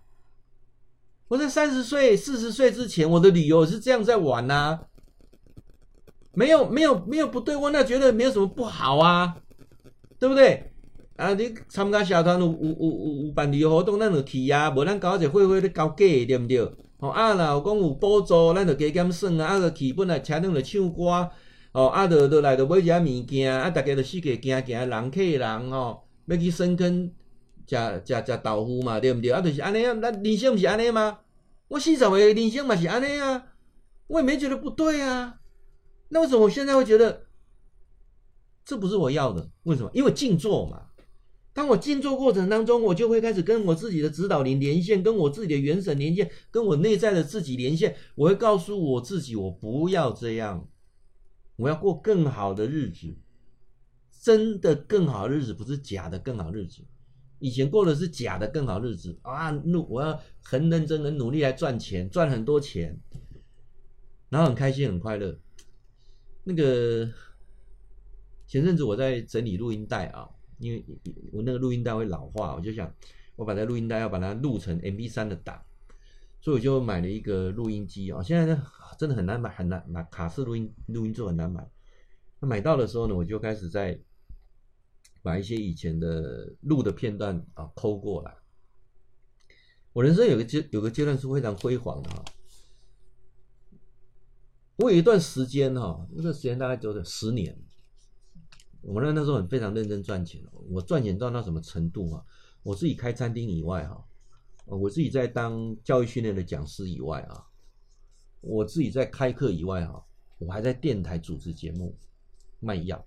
[1.28, 4.80] 我在三十岁、四十岁之前，我的旅游是这样在玩呐，
[6.34, 9.36] 没有、没有、没有不对，我那觉得没有什么不好啊，
[10.18, 10.72] 对不对？
[11.18, 16.60] 啊，你参加社团有有有有有办旅游活动，咱就去啊，无咱搞一个会会咧搞假，对不对？
[17.00, 21.30] 哦啊，若有讲有补助，咱就加减算啊，啊，就去本来车顶就唱歌，
[21.74, 27.12] 哦啊，就就来就买一下物件，啊，大家就四界行行，人客人哦，要去深坑。
[27.70, 29.32] 食食食豆腐嘛，对不对？
[29.32, 31.20] 啊，就是安尼啊，咱人生不是安尼吗？
[31.68, 33.54] 我四十岁人生嘛是安尼啊，
[34.08, 35.40] 我也没觉得不对啊。
[36.10, 37.28] 那为什么我现在会觉得
[38.66, 39.52] 这不是我要的？
[39.64, 39.92] 为什么？
[39.94, 40.88] 因为静坐嘛。
[41.52, 47.96] 当我静坐过程当中，我就会开始跟我自己的指导灵连线，跟我自己的元神连线，跟我内在的自己连线。
[48.16, 50.68] 我会告诉我自己，我不要这样，
[51.58, 53.16] 我要过更好的日子，
[54.22, 56.84] 真的更好日子，不是假的更好日子。
[57.40, 59.50] 以前过的是假的更好日子啊！
[59.52, 63.00] 努我要很认真、很努力来赚钱，赚很多钱，
[64.30, 65.40] 然后很开心、很快乐。
[66.44, 67.10] 那个
[68.46, 70.86] 前阵子我在整理录音带啊，因为
[71.32, 72.94] 我那个录音带会老化，我就想
[73.38, 75.62] 我把这录音带要把它录成 MP3 的档，
[76.42, 78.22] 所以我就买了一个录音机啊。
[78.22, 78.62] 现在呢
[78.98, 81.66] 真的很难买，很难买卡式录音录音座很难买。
[82.42, 83.98] 那买到的时候呢，我就开始在。
[85.22, 88.36] 把一些以前的录的片段啊抠过来。
[89.94, 92.24] 我人生有个阶有个阶段是非常辉煌的哈。
[94.78, 97.58] 我有一段时间哈，那个时间大概就是十年。
[98.82, 102.24] 我那那时候很非常认真赚钱，我赚钱赚到什么程度啊？
[102.64, 104.06] 我自己开餐厅以外哈，
[104.66, 107.46] 我自己在当教育训练的讲师以外啊，
[108.40, 110.06] 我自己在开课以外哈，
[110.38, 111.98] 我还在电台主持节目
[112.62, 113.06] 卖药。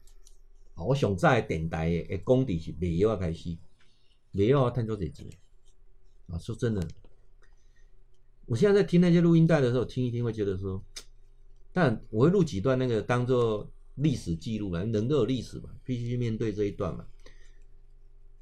[0.75, 3.57] 我上早的电台的功底是卖药开始，
[4.33, 5.27] 卖药要赚多少钱？
[6.29, 6.89] 啊，说真的，
[8.47, 10.83] 我现在在听那些录音带的时候，听一听会觉得说，
[11.73, 17.07] 但我会录几段那个当做历史记录了，人都有历史嘛，必须去面对这一段嘛。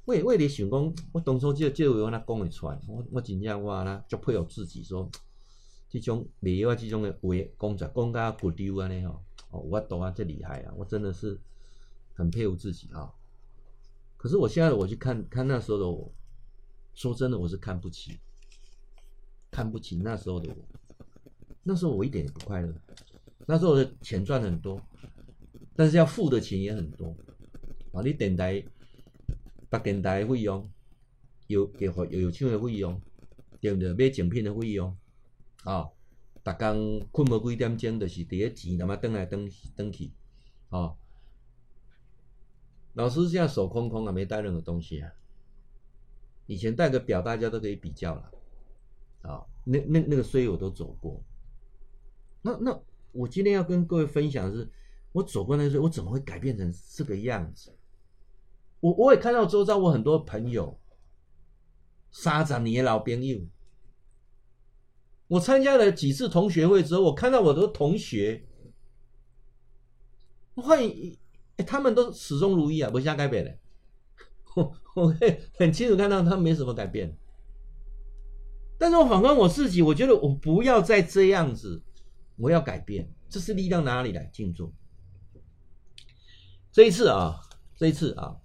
[0.05, 5.07] 我我咧想讲，我当初就就有那讲会出来，我我真正我啦就配合自己说，
[5.89, 9.21] 这种卖药这种的话讲在讲甲骨丢安尼吼，
[9.51, 11.39] 哦，我懂啊，这厉害啊，我真的是。
[12.13, 13.13] 很佩服自己啊！
[14.17, 16.13] 可是我现在我去看看那时候的我，
[16.93, 18.19] 说真的，我是看不起，
[19.49, 20.55] 看不起那时候的我。
[21.63, 22.73] 那时候我一点也不快乐，
[23.45, 24.81] 那时候的钱赚很多，
[25.75, 27.15] 但是要付的钱也很多
[27.93, 28.01] 啊！
[28.03, 28.63] 你电台、
[29.69, 30.69] 发电台的费用，
[31.47, 32.99] 有给有有唱的费用，
[33.59, 33.93] 对不对？
[33.93, 34.95] 买奖品的费用
[35.63, 35.87] 啊！
[36.43, 40.11] 逐工困无几点钟，就是伫个钱，他妈转来转转去
[40.69, 40.95] 啊！
[42.93, 45.11] 老师现在手空空啊，没带任何东西啊。
[46.47, 48.31] 以前带个表，大家都可以比较了。
[49.21, 51.23] 啊，那那那个衰我都走过。
[52.41, 52.81] 那那
[53.11, 54.69] 我今天要跟各位分享的是，
[55.11, 57.73] 我走过那个衰，我怎么会改变成这个样子？
[58.79, 60.79] 我我也看到周遭我很多朋友，
[62.09, 63.39] 三十年的老朋友。
[65.27, 68.45] 我参加了几次同学会之后，我看到我的同学，
[70.55, 70.83] 我欢
[71.63, 73.57] 他们都始终如一啊，不瞎改变的。
[74.55, 77.17] 我我会很清楚看到他没什么改变。
[78.77, 81.81] 但是我反观我自己，我觉得我不要再这样子，
[82.35, 83.13] 我要改变。
[83.29, 84.25] 这是力量哪里来？
[84.25, 84.73] 静坐。
[86.71, 87.39] 这一次啊，
[87.77, 88.37] 这一次啊，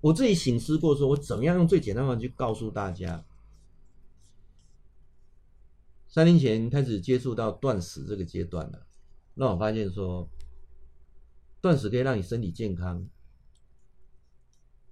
[0.00, 3.24] 我自己醒思过，说我怎么样用最简单的方法去告诉大家。
[6.08, 8.86] 三年前开始接触到断食这个阶段了，
[9.34, 10.28] 让我发现说。
[11.60, 13.06] 断食可以让你身体健康，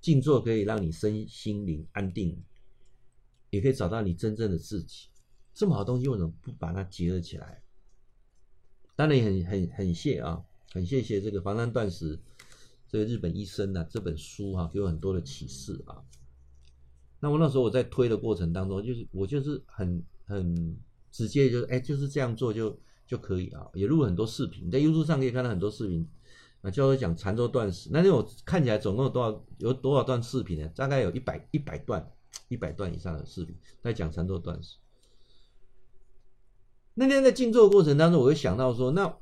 [0.01, 2.43] 静坐可以让你身心灵安定，
[3.51, 5.09] 也可以找到你真正的自己。
[5.55, 7.62] 这么好的东西，为什么不把它结合起来？
[8.95, 12.21] 当然也很很很谢啊，很谢谢这个防弹断食
[12.87, 16.03] 这个日本医生啊，这本书哈、啊、给我很多的启示啊。
[17.21, 20.79] 那我那时候我在推的过程当中，就是我就是很很
[21.11, 23.66] 直接，就是哎就是这样做就就可以啊。
[23.75, 26.07] 也录了很多视频，在 YouTube 上可以看到很多视频。
[26.63, 27.89] 啊，教授讲禅咒断食。
[27.93, 30.69] 那天我看起来总共有多少有多少段视频呢？
[30.75, 32.11] 大概有一百一百段，
[32.49, 34.77] 一百段以上的视频在讲禅咒断食。
[36.95, 39.17] 那天在静坐的过程当中，我就想到说，那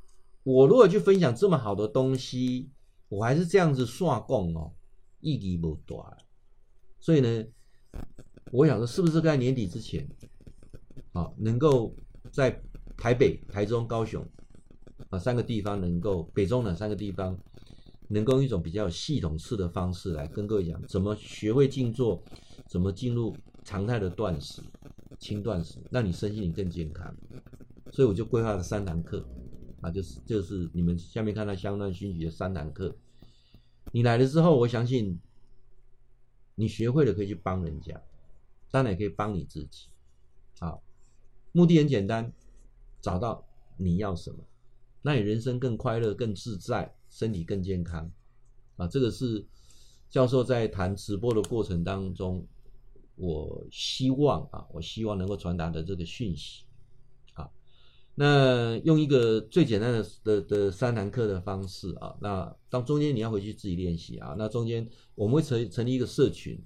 [0.44, 2.70] 我如果去分享这么好的东西，
[3.08, 4.72] 我还是这样子刷供哦，
[5.20, 6.16] 意义不大。
[6.98, 7.44] 所以呢，
[8.50, 10.08] 我想说，是不是在年底之前，
[11.12, 11.94] 啊，能够
[12.32, 12.62] 在
[12.96, 14.26] 台北、台中、高雄
[15.10, 17.38] 啊三个地方，能够北中南三个地方，
[18.08, 22.22] 能够用一种比较系统式的方式来跟各位讲，怎么学会静坐，
[22.66, 24.62] 怎么进入常态的断食、
[25.18, 27.14] 轻断食，让你身心灵更健康。
[27.92, 29.24] 所以我就规划了三堂课，
[29.80, 32.96] 啊，就是就是你们下面看到香断熏习的三堂课。
[33.92, 35.20] 你来了之后，我相信
[36.56, 38.02] 你学会了可以去帮人家，
[38.70, 39.88] 当然也可以帮你自己。
[40.58, 40.82] 好，
[41.52, 42.32] 目的很简单，
[43.00, 44.38] 找到你要什么，
[45.06, 48.10] 那你人生更快乐、更自在，身体更健康。
[48.74, 49.46] 啊，这个是
[50.10, 52.44] 教授在谈直播的过程当中，
[53.14, 56.64] 我希望啊，我希望能够传达的这个讯息。
[57.34, 57.48] 啊
[58.16, 64.34] 那用一个最简单的的的三堂课的方式啊，那当中间你要回去自己练习啊。
[64.36, 66.60] 那中间我们会成成立一个社群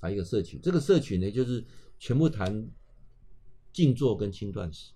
[0.00, 0.60] 啊，一个社群。
[0.60, 1.64] 这个社群呢，就是
[2.00, 2.68] 全部谈
[3.72, 4.92] 静坐跟轻断食。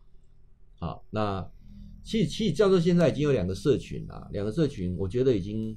[0.81, 1.49] 好，那
[2.09, 5.77] 其实其实教授现在已经有两个社群啊，两个社群我觉得已经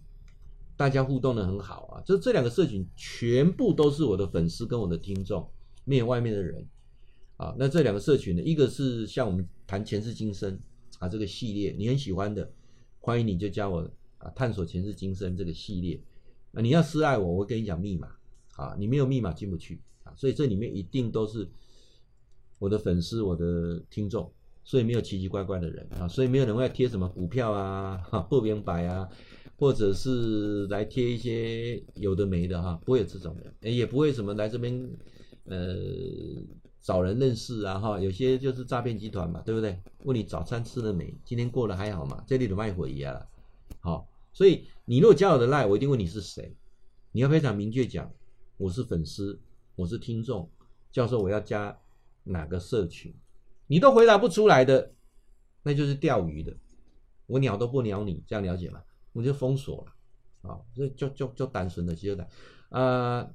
[0.78, 2.02] 大家互动的很好啊。
[2.06, 5.46] 这这两个社群全部都是我的粉丝跟我的听众，
[5.84, 6.66] 没有外面的人。
[7.36, 10.58] 啊，那这两个社群呢，一个是像我们谈前世今生
[11.00, 12.50] 啊这个系列，你很喜欢的，
[13.02, 13.82] 欢迎你就加我
[14.18, 16.02] 啊，探索前世今生这个系列。
[16.52, 18.08] 那你要私爱我，我会跟你讲密码
[18.56, 21.50] 啊，你没有密码进不去啊，所以这里面一定都是
[22.58, 24.32] 我的粉丝，我的听众，
[24.64, 29.08] 所以没有奇奇怪怪的人啊，所以没有人会贴什么股票啊、哈不明白啊，
[29.58, 34.90] 或者是来贴一些有的没的哈，不会有这种人，也不会什么来这边
[35.46, 35.76] 呃。
[36.84, 39.80] 找人认识啊，哈，有些就是诈骗集团嘛，对不对？
[40.04, 41.16] 问你早餐吃了没？
[41.24, 42.24] 今天过得还好吗？
[42.26, 43.30] 这里的卖火一样了，
[43.82, 46.58] 好，所以你若加我的赖，我一定问你是谁，
[47.12, 48.12] 你要非常明确讲，
[48.58, 49.40] 我是粉丝，
[49.76, 50.50] 我是听众，
[50.92, 51.78] 教授我要加
[52.24, 53.14] 哪个社群，
[53.72, 54.92] 你都回答不出来的，
[55.64, 56.54] 那就是钓鱼的，
[57.26, 58.84] 我鸟都不鸟你，这样了解吗？
[59.14, 62.28] 我就封锁了，啊，这就就就单纯的接待，
[62.68, 63.32] 啊。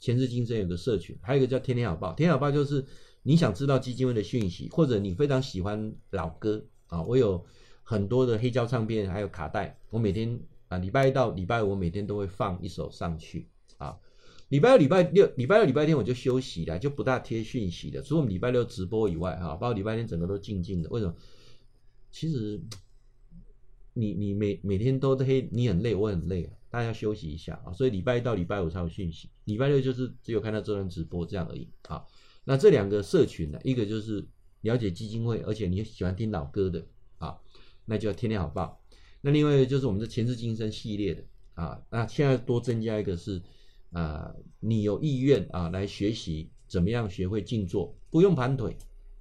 [0.00, 2.12] 前世今生有个社群，还有一个叫天天好报。
[2.14, 2.84] 天天好报就是
[3.22, 7.46] 你想知道基金会的讯息，或者你非常喜欢老歌啊，我有
[7.84, 13.96] 很多的黑胶唱片，还有卡带，我每天啊礼拜一到礼拜五，我每天都会放一首上去啊。
[14.52, 18.02] 礼拜二、礼拜六、礼拜六、礼拜天我就休息了，就不大贴讯息的。
[18.02, 20.90] 除了我们礼拜六直播以外，哈，包括礼拜天整个都静静的。
[20.90, 21.14] 为什么？
[22.10, 22.60] 其实
[23.94, 26.50] 你你每每天都黑，你很累，我很累。
[26.68, 32.04] 大家休息一下啊，所以礼拜一到礼拜五才有讯息，礼拜六就是只有看到这段直播这样而已啊。
[32.44, 34.22] 那这两个社群呢，一个就是
[34.60, 36.84] 了解基金会，而且你喜欢听老歌的
[37.16, 37.38] 啊，
[37.86, 38.84] 那就要天天好报。
[39.22, 41.24] 那另外一个就是我们的前世今生系列的
[41.54, 43.40] 啊，那现在多增加一个是
[43.92, 48.76] 啊，你有意愿啊来学习怎么样学会静坐，不用盘腿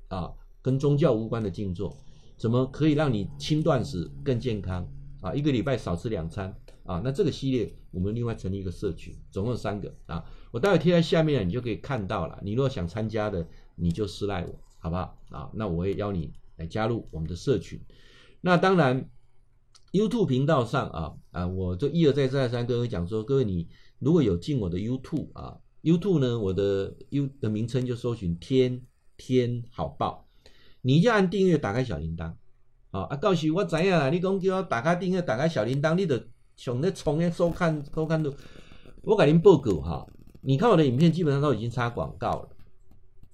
[0.10, 1.96] 啊，跟宗教无关的静坐，
[2.38, 4.88] 怎么可以让你轻断食更健康
[5.22, 5.34] 啊？
[5.34, 6.56] 一个礼拜少吃两餐。
[6.84, 12.40] 啊，那这个系列我们另外成立一个社群，总共有三个啊，我待会贴在下面，你就可以看到了。
[12.44, 15.16] 你如果想参加的，你就私赖我，好不好？
[15.30, 17.80] 啊，那我也邀你来加入我们的社群。
[18.42, 19.08] 那当然
[19.92, 23.70] ，YouTube 频道上啊啊，我就一而再再而三跟各位讲说，各位你
[24.02, 28.82] 如果有进我的 YouTube 啊，YouTube 呢，我的 U 的名称就搜寻天
[29.16, 30.28] 天好报，
[30.82, 32.34] 你一定要按订阅，打开小铃铛。
[32.90, 36.28] 啊啊，到时我知影啦，你讲叫我打开订阅，打开小铃铛，你得。
[36.58, 38.32] 从那从那收看收看度，
[39.02, 40.06] 我给您报告哈，
[40.42, 42.50] 你看我的影片基本上都已经插广告了，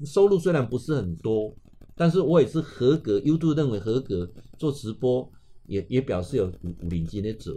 [0.05, 1.53] 收入虽然不是很多，
[1.93, 5.29] 但是我也是合格，YouTube 认为合格，做直播
[5.65, 7.53] 也也表示有五五领金的做。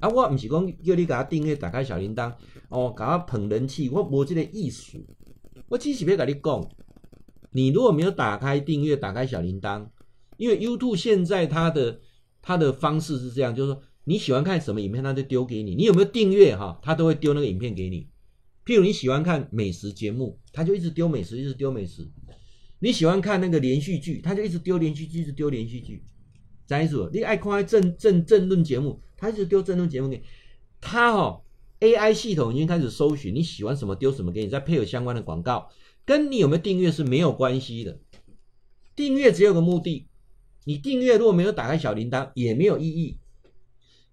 [0.00, 2.32] 啊，我不是讲叫你给他订阅，打开小铃铛，
[2.68, 4.98] 哦，给他捧人气，我没这个意思，
[5.68, 6.70] 我只是要跟你讲，
[7.52, 9.86] 你如果没有打开订阅，打开小铃铛，
[10.36, 12.00] 因为 YouTube 现在它的
[12.42, 13.82] 它的方式是这样，就是说。
[14.06, 15.74] 你喜欢看什么影片，他就丢给你。
[15.74, 16.78] 你有没有订阅哈？
[16.82, 18.06] 他都会丢那个影片给你。
[18.66, 22.06] 譬如你喜欢看美食节目，他就一直丢美食，一直丢美食。
[22.80, 26.04] 你喜欢看那个连续剧，他就一直丢连续剧，一直丢连续剧。
[26.66, 30.22] 再一组，你爱看政政政论节目，他一直丢政论节目给你。
[30.80, 31.42] 他哈
[31.80, 35.70] AI 系统已经开始搜寻你喜欢什么，丢什么给你，再配合相关的广告，
[36.04, 37.98] 跟你有没有订阅是没有关系的。
[38.96, 40.08] 订阅只有个目的，
[40.64, 43.18] 你订阅如果没有打开小铃铛，也没有意义。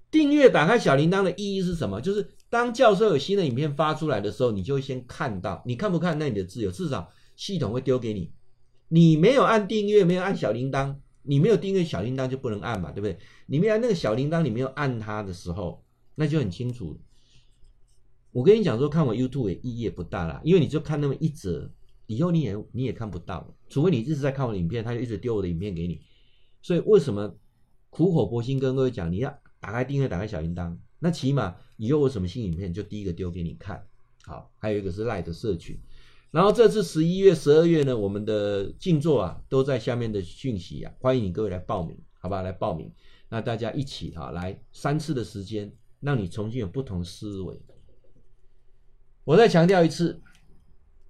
[0.09, 2.01] 订阅打开小铃铛的意义是什么？
[2.01, 5.63] 就是当教授有新的影片发出来的时候，你就会先看到。
[5.65, 8.31] 你看不看那你的自由，至少系统会丢给你。
[8.89, 13.17] 你没有按订阅，没有按小铃铛，你没有订阅小铃铛就不能按嘛，对不对？
[13.45, 15.83] 你没有那个小铃铛，你没有按它的时候，
[16.15, 16.99] 那就很清楚。
[18.31, 21.71] 我跟你讲说，看我 YouTube 也意义也不大啦，因为你就看那么一则，
[22.07, 26.01] 以后你也你也看不到，除非你一直在看我的影片，他就一直丢我的影片给你。
[26.61, 27.35] 所以为什么
[27.89, 29.37] 苦口婆心跟各位讲，你要？
[29.59, 33.85] 打开订阅，打开小铃铛，那起码以后有什么新影片，就第一个丢给你看。
[34.23, 35.79] 好，还有一个是 Line 的社群，
[36.31, 42.41] 然后这次十一月、十二月呢，我们的静坐啊，都在下面的讯息啊，欢迎你各位来报名，好吧？
[42.41, 42.89] 来报名，
[43.27, 47.61] 那大家一起啊，来三次的时间，让你重新有不同思维。
[49.25, 50.21] 我再强调一次，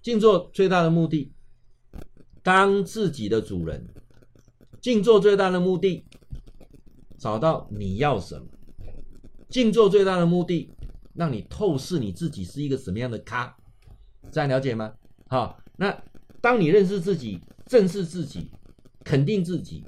[0.02, 1.32] 静坐最大的目的，
[2.42, 3.88] 当自己的主人。
[4.80, 6.04] 静坐最大的目的。
[7.16, 8.48] 找到你要什么？
[9.48, 10.68] 静坐最大的目的，
[11.14, 13.56] 让你透视你自己是一个什么样的咖，
[14.32, 14.92] 这样了解吗？
[15.32, 15.98] 好，那
[16.42, 18.50] 当你认识自己、正视自己、
[19.02, 19.82] 肯定自己，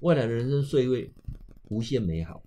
[0.00, 1.08] 未来的人生岁月
[1.68, 2.42] 无限美好。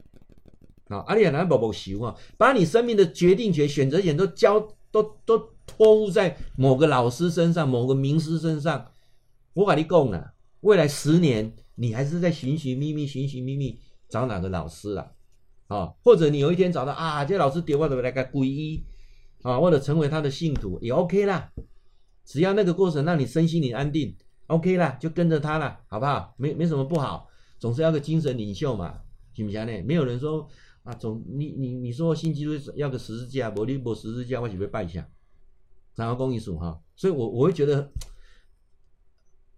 [0.90, 4.60] 好，阿里亚南宝宝喜欢把你生命的决定权、选择权都交
[4.92, 8.92] 都都托付在某个老师身上、某个名师身上。
[9.54, 13.80] 我跟你讲了，未来十年你还是在寻寻觅觅、寻寻觅觅。
[14.10, 15.08] 找哪个老师啊？
[15.68, 18.84] 啊，或者你有一天找到啊，这老师点我怎么来个皈依
[19.42, 21.50] 啊，或者成为他的信徒也 OK 啦。
[22.30, 24.16] 只要那个过程让你身心灵安定
[24.46, 26.36] ，OK 啦，就跟着他了，好不好？
[26.38, 27.28] 没没什么不好，
[27.58, 29.02] 总是要个精神领袖嘛，
[29.34, 29.82] 行不行呢？
[29.82, 30.48] 没有人说
[30.84, 35.10] 啊，总你你你说信基督要个十字架，我你我十字架我就会拜一下，
[35.96, 37.92] 然后公益数哈，所以我我会觉得，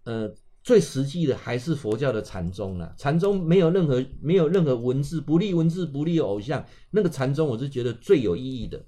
[0.04, 0.34] 呃。
[0.64, 8.86] 最实际的还是佛教的禅宗了，禅宗没有任何没有任何文字，不立文字，不立偶像，那个禅宗我是觉得最有意义的，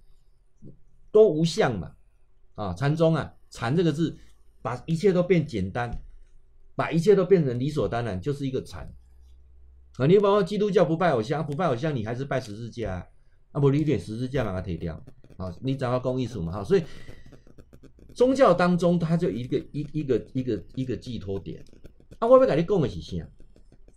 [1.10, 1.90] 都无相嘛，
[2.54, 4.18] 啊，禅宗啊，禅这个字，
[4.60, 5.88] 把一切都变简单，
[6.74, 8.92] 把一切都变成理所当然，就是一个禅，
[9.98, 13.08] 啊，你包括基督教不拜偶像，不拜偶像，你还是拜十字架
[13.52, 15.00] 啊，不，你点十字架把它推掉，
[15.36, 16.82] 啊，你找到公益数嘛，哈，所以。
[18.14, 21.64] 宗教当中，它就一个一一个一个一个寄托点。
[22.20, 23.28] 啊，我要跟你讲的是啥？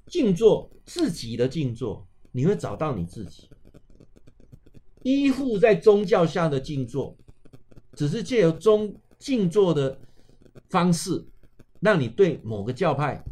[0.08, 3.48] 静坐，自己的静坐，你会找到你自己。
[5.04, 7.16] 依附在宗教下的静坐，
[7.94, 10.00] 只是借由中静坐的
[10.70, 11.28] 方式，
[11.80, 13.24] 让你对某个教派、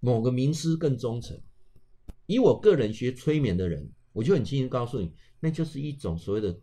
[0.00, 1.40] 某个名师更忠诚。
[2.26, 6.58] 以我个人学催眠的人，我就很轻易告诉你，那就是一种所谓的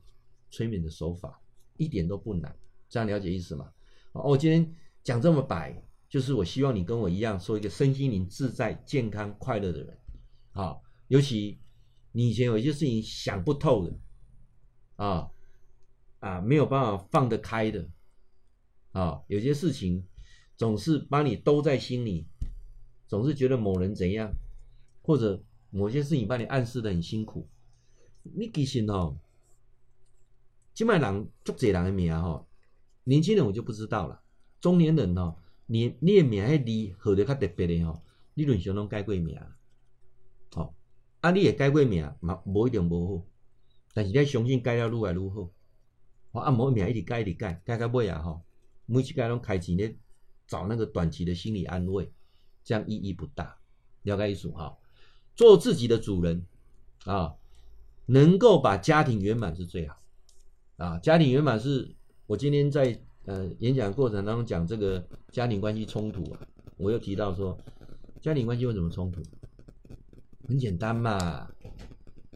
[0.49, 1.39] 催眠的手法，
[1.77, 2.55] 一点都不难。
[2.89, 3.71] 这样了解意思吗？
[4.13, 9.97] 哦我今天讲这么白，就是我希望你跟我一样，做一个身心灵自在、健康、快乐的人。
[10.51, 10.75] 啊，
[11.07, 11.59] 尤其
[12.11, 13.99] 你以前有一些事情想不透的，
[14.97, 15.29] 啊
[16.19, 17.87] 啊，没有办法放得开的，
[18.91, 20.05] 啊，有些事情
[20.57, 22.25] 总是把你兜在心里，
[23.07, 24.31] 总是觉得某人怎样，
[25.01, 27.47] 或者某些事情把你暗示得很辛苦。
[28.23, 29.17] 你其实哦，
[30.73, 32.47] 现在人足济人的名吼。
[33.03, 34.21] 年轻人我就不知道了，
[34.59, 35.35] 中年人哦，
[35.65, 38.03] 你你的名迄字号得较特别的吼，
[38.35, 39.39] 理论上拢改过名，
[40.53, 40.75] 好，
[41.21, 43.25] 啊，你也改过名嘛，无一定无好，
[43.95, 45.49] 但是你相信改了愈来愈好，
[46.31, 48.43] 我按摩名一直改一直改，改到尾啊吼，
[48.91, 49.95] 每次改拢开钱咧
[50.47, 52.11] 找那个短期的心理安慰，
[52.63, 53.55] 这样意义不大，
[54.03, 54.77] 了解意思哈，
[55.35, 56.45] 做自己的主人
[57.05, 57.33] 啊，
[58.05, 59.97] 能够把家庭圆满是最好，
[60.77, 61.95] 啊，家庭圆满是。
[62.27, 66.39] 我今天在呃演讲过程当中讲这个家庭关系冲突啊，
[66.77, 67.57] 我又提到说，
[68.21, 69.21] 家庭关系为什么冲突？
[70.47, 71.49] 很简单嘛，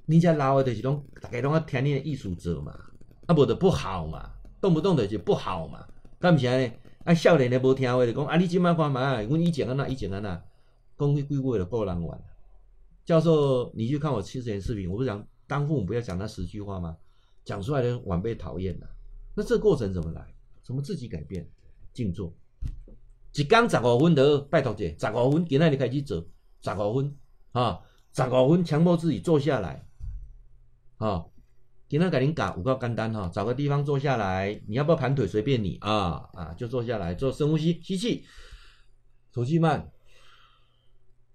[0.06, 2.78] 你家老的就是拢大家拢要听你的艺术者嘛，
[3.26, 5.88] 啊无就不好嘛，动不动的就是不好嘛，
[6.26, 6.74] 干唔起来呢？
[7.04, 10.44] 啊少年的无听话就讲啊你今麦看嘛，阮以前安那以前安那，
[10.98, 12.20] 讲迄几句话就够人玩。
[13.06, 16.98] 教授，你去看我之前视频，我不是讲当父母不要讲那十句话吗？
[17.44, 18.90] 讲出来的晚辈讨厌的。
[19.36, 20.26] 那这个过程怎么来？
[20.64, 21.48] 怎么自己改变？
[21.94, 22.34] 静坐，
[23.36, 26.26] 一天十五分的，拜托姐，十五分，今天你开始做，
[26.64, 27.16] 十五分
[27.52, 27.80] 啊，
[28.14, 29.86] 十五分，强迫自己坐下来，
[30.98, 31.24] 啊，
[31.96, 38.26] 今天给您讲，有够简单哈，找个地方坐下来，你要不要盘腿随便你啊啊，就坐下来做深呼吸，吸气，
[39.32, 39.90] 吐气慢，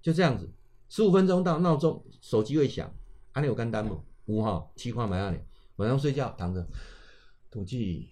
[0.03, 0.53] 就这样子，
[0.91, 2.93] 十五分钟到闹钟，手机会响，
[3.33, 4.05] 安尼有肝单不？
[4.27, 5.47] 五号七块买下来，
[5.77, 6.69] 晚上睡觉躺着。
[7.51, 8.11] 吐气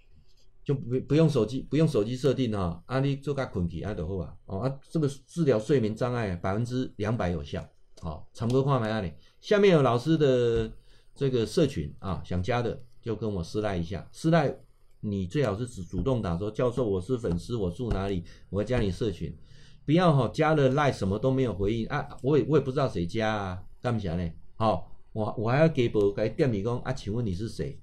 [0.65, 7.63] 就不不用手机，不用手机设定哈，啊你做个困起啊就好啊，哦啊这个治疗睡眠障碍百分之两百有效，
[8.01, 10.73] 好，长歌话来啊你，下面有老师的
[11.19, 14.57] 这个社群啊，想加的就跟我私赖一下，私赖
[15.01, 19.37] 你最好是主主动打说，教授我是粉丝，我住哪里，我要加你社群，
[19.85, 24.33] 不要哈加了赖什么都没有回应啊，我也我也不知道谁加啊，干不起来呢？
[24.55, 27.77] 好，我我还要给博给店米工啊，请问你是谁？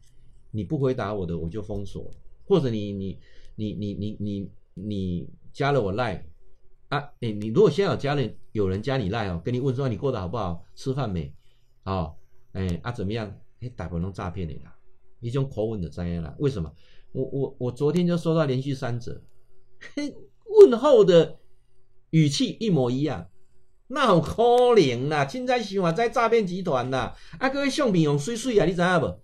[0.52, 2.10] 你不回答我的我就封锁，
[2.46, 3.20] 或者你你
[3.58, 6.26] 你你你你你加了我赖
[6.88, 8.22] 啊，你你如果现在有加了
[8.54, 11.34] 有人加你赖哦，跟你问说你过得好不好，吃饭没？
[11.84, 12.18] 好。
[12.56, 13.32] 哎、啊，怎么样？
[13.62, 14.74] 哎，大部分都诈骗你啦，
[15.20, 16.34] 一种口吻的这样啦。
[16.40, 16.74] 为什么？
[17.12, 19.22] 我我我昨天就收到连续三则，
[20.60, 21.40] 问候的
[22.10, 23.30] 语气一模一样，
[23.88, 24.44] 那有可
[24.76, 25.26] 能啦？
[25.26, 29.22] 现在想话在诈骗集团啦，啊，各位相片用水水啊，你知影无？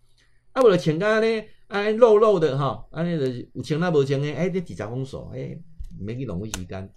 [0.54, 5.60] 啊，为了穿甲咧，啊，肉肉的哈，啊，那个有穿啊无穿诶，哎，你直接封锁，哎，
[6.00, 6.94] 免去浪费时间，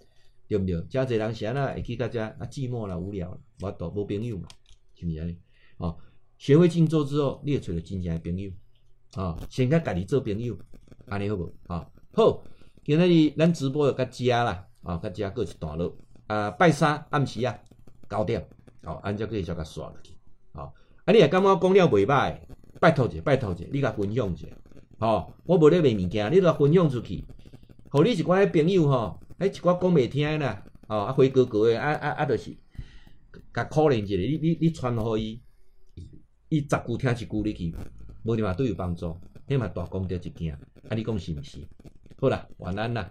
[0.47, 0.81] 对不对？
[0.89, 4.47] 真侪人是安那会去到遮啊，寂寞啦，无聊啦，无多无朋友嘛，
[4.93, 5.37] 是毋是安尼？
[5.77, 5.97] 哦。
[6.45, 8.51] 学会静坐之后，你会找到真正的朋友
[9.15, 9.35] 啊！
[9.49, 10.55] 先甲家己做朋友，
[11.07, 11.51] 安尼好无？
[11.65, 12.43] 啊，好，
[12.83, 17.57] 今日咱直播就甲遮啦，啊，甲遮过一段落啊，拜三暗时啊，
[18.07, 18.47] 九点，
[18.83, 20.13] 好，按照继续甲刷落去，
[20.53, 20.71] 好，
[21.05, 22.37] 啊，你也感觉讲了袂歹，
[22.79, 24.45] 拜托者，拜托者，你甲分享者，
[24.99, 27.25] 吼，我无咧卖物件，你着分享出去，
[27.89, 32.55] 互你一寡朋友吼，迄一寡讲袂听啦，哦，啊，灰哥哥诶，啊啊啊，着是，
[33.51, 35.41] 甲可怜一下，你你你传互伊。
[36.55, 37.75] 伊十句听一句入去，
[38.23, 39.13] 无你嘛都有帮助，
[39.45, 40.53] 迄嘛大功德一件，
[40.87, 41.59] 啊你讲是毋是？
[42.17, 43.09] 好啦，晚安啦。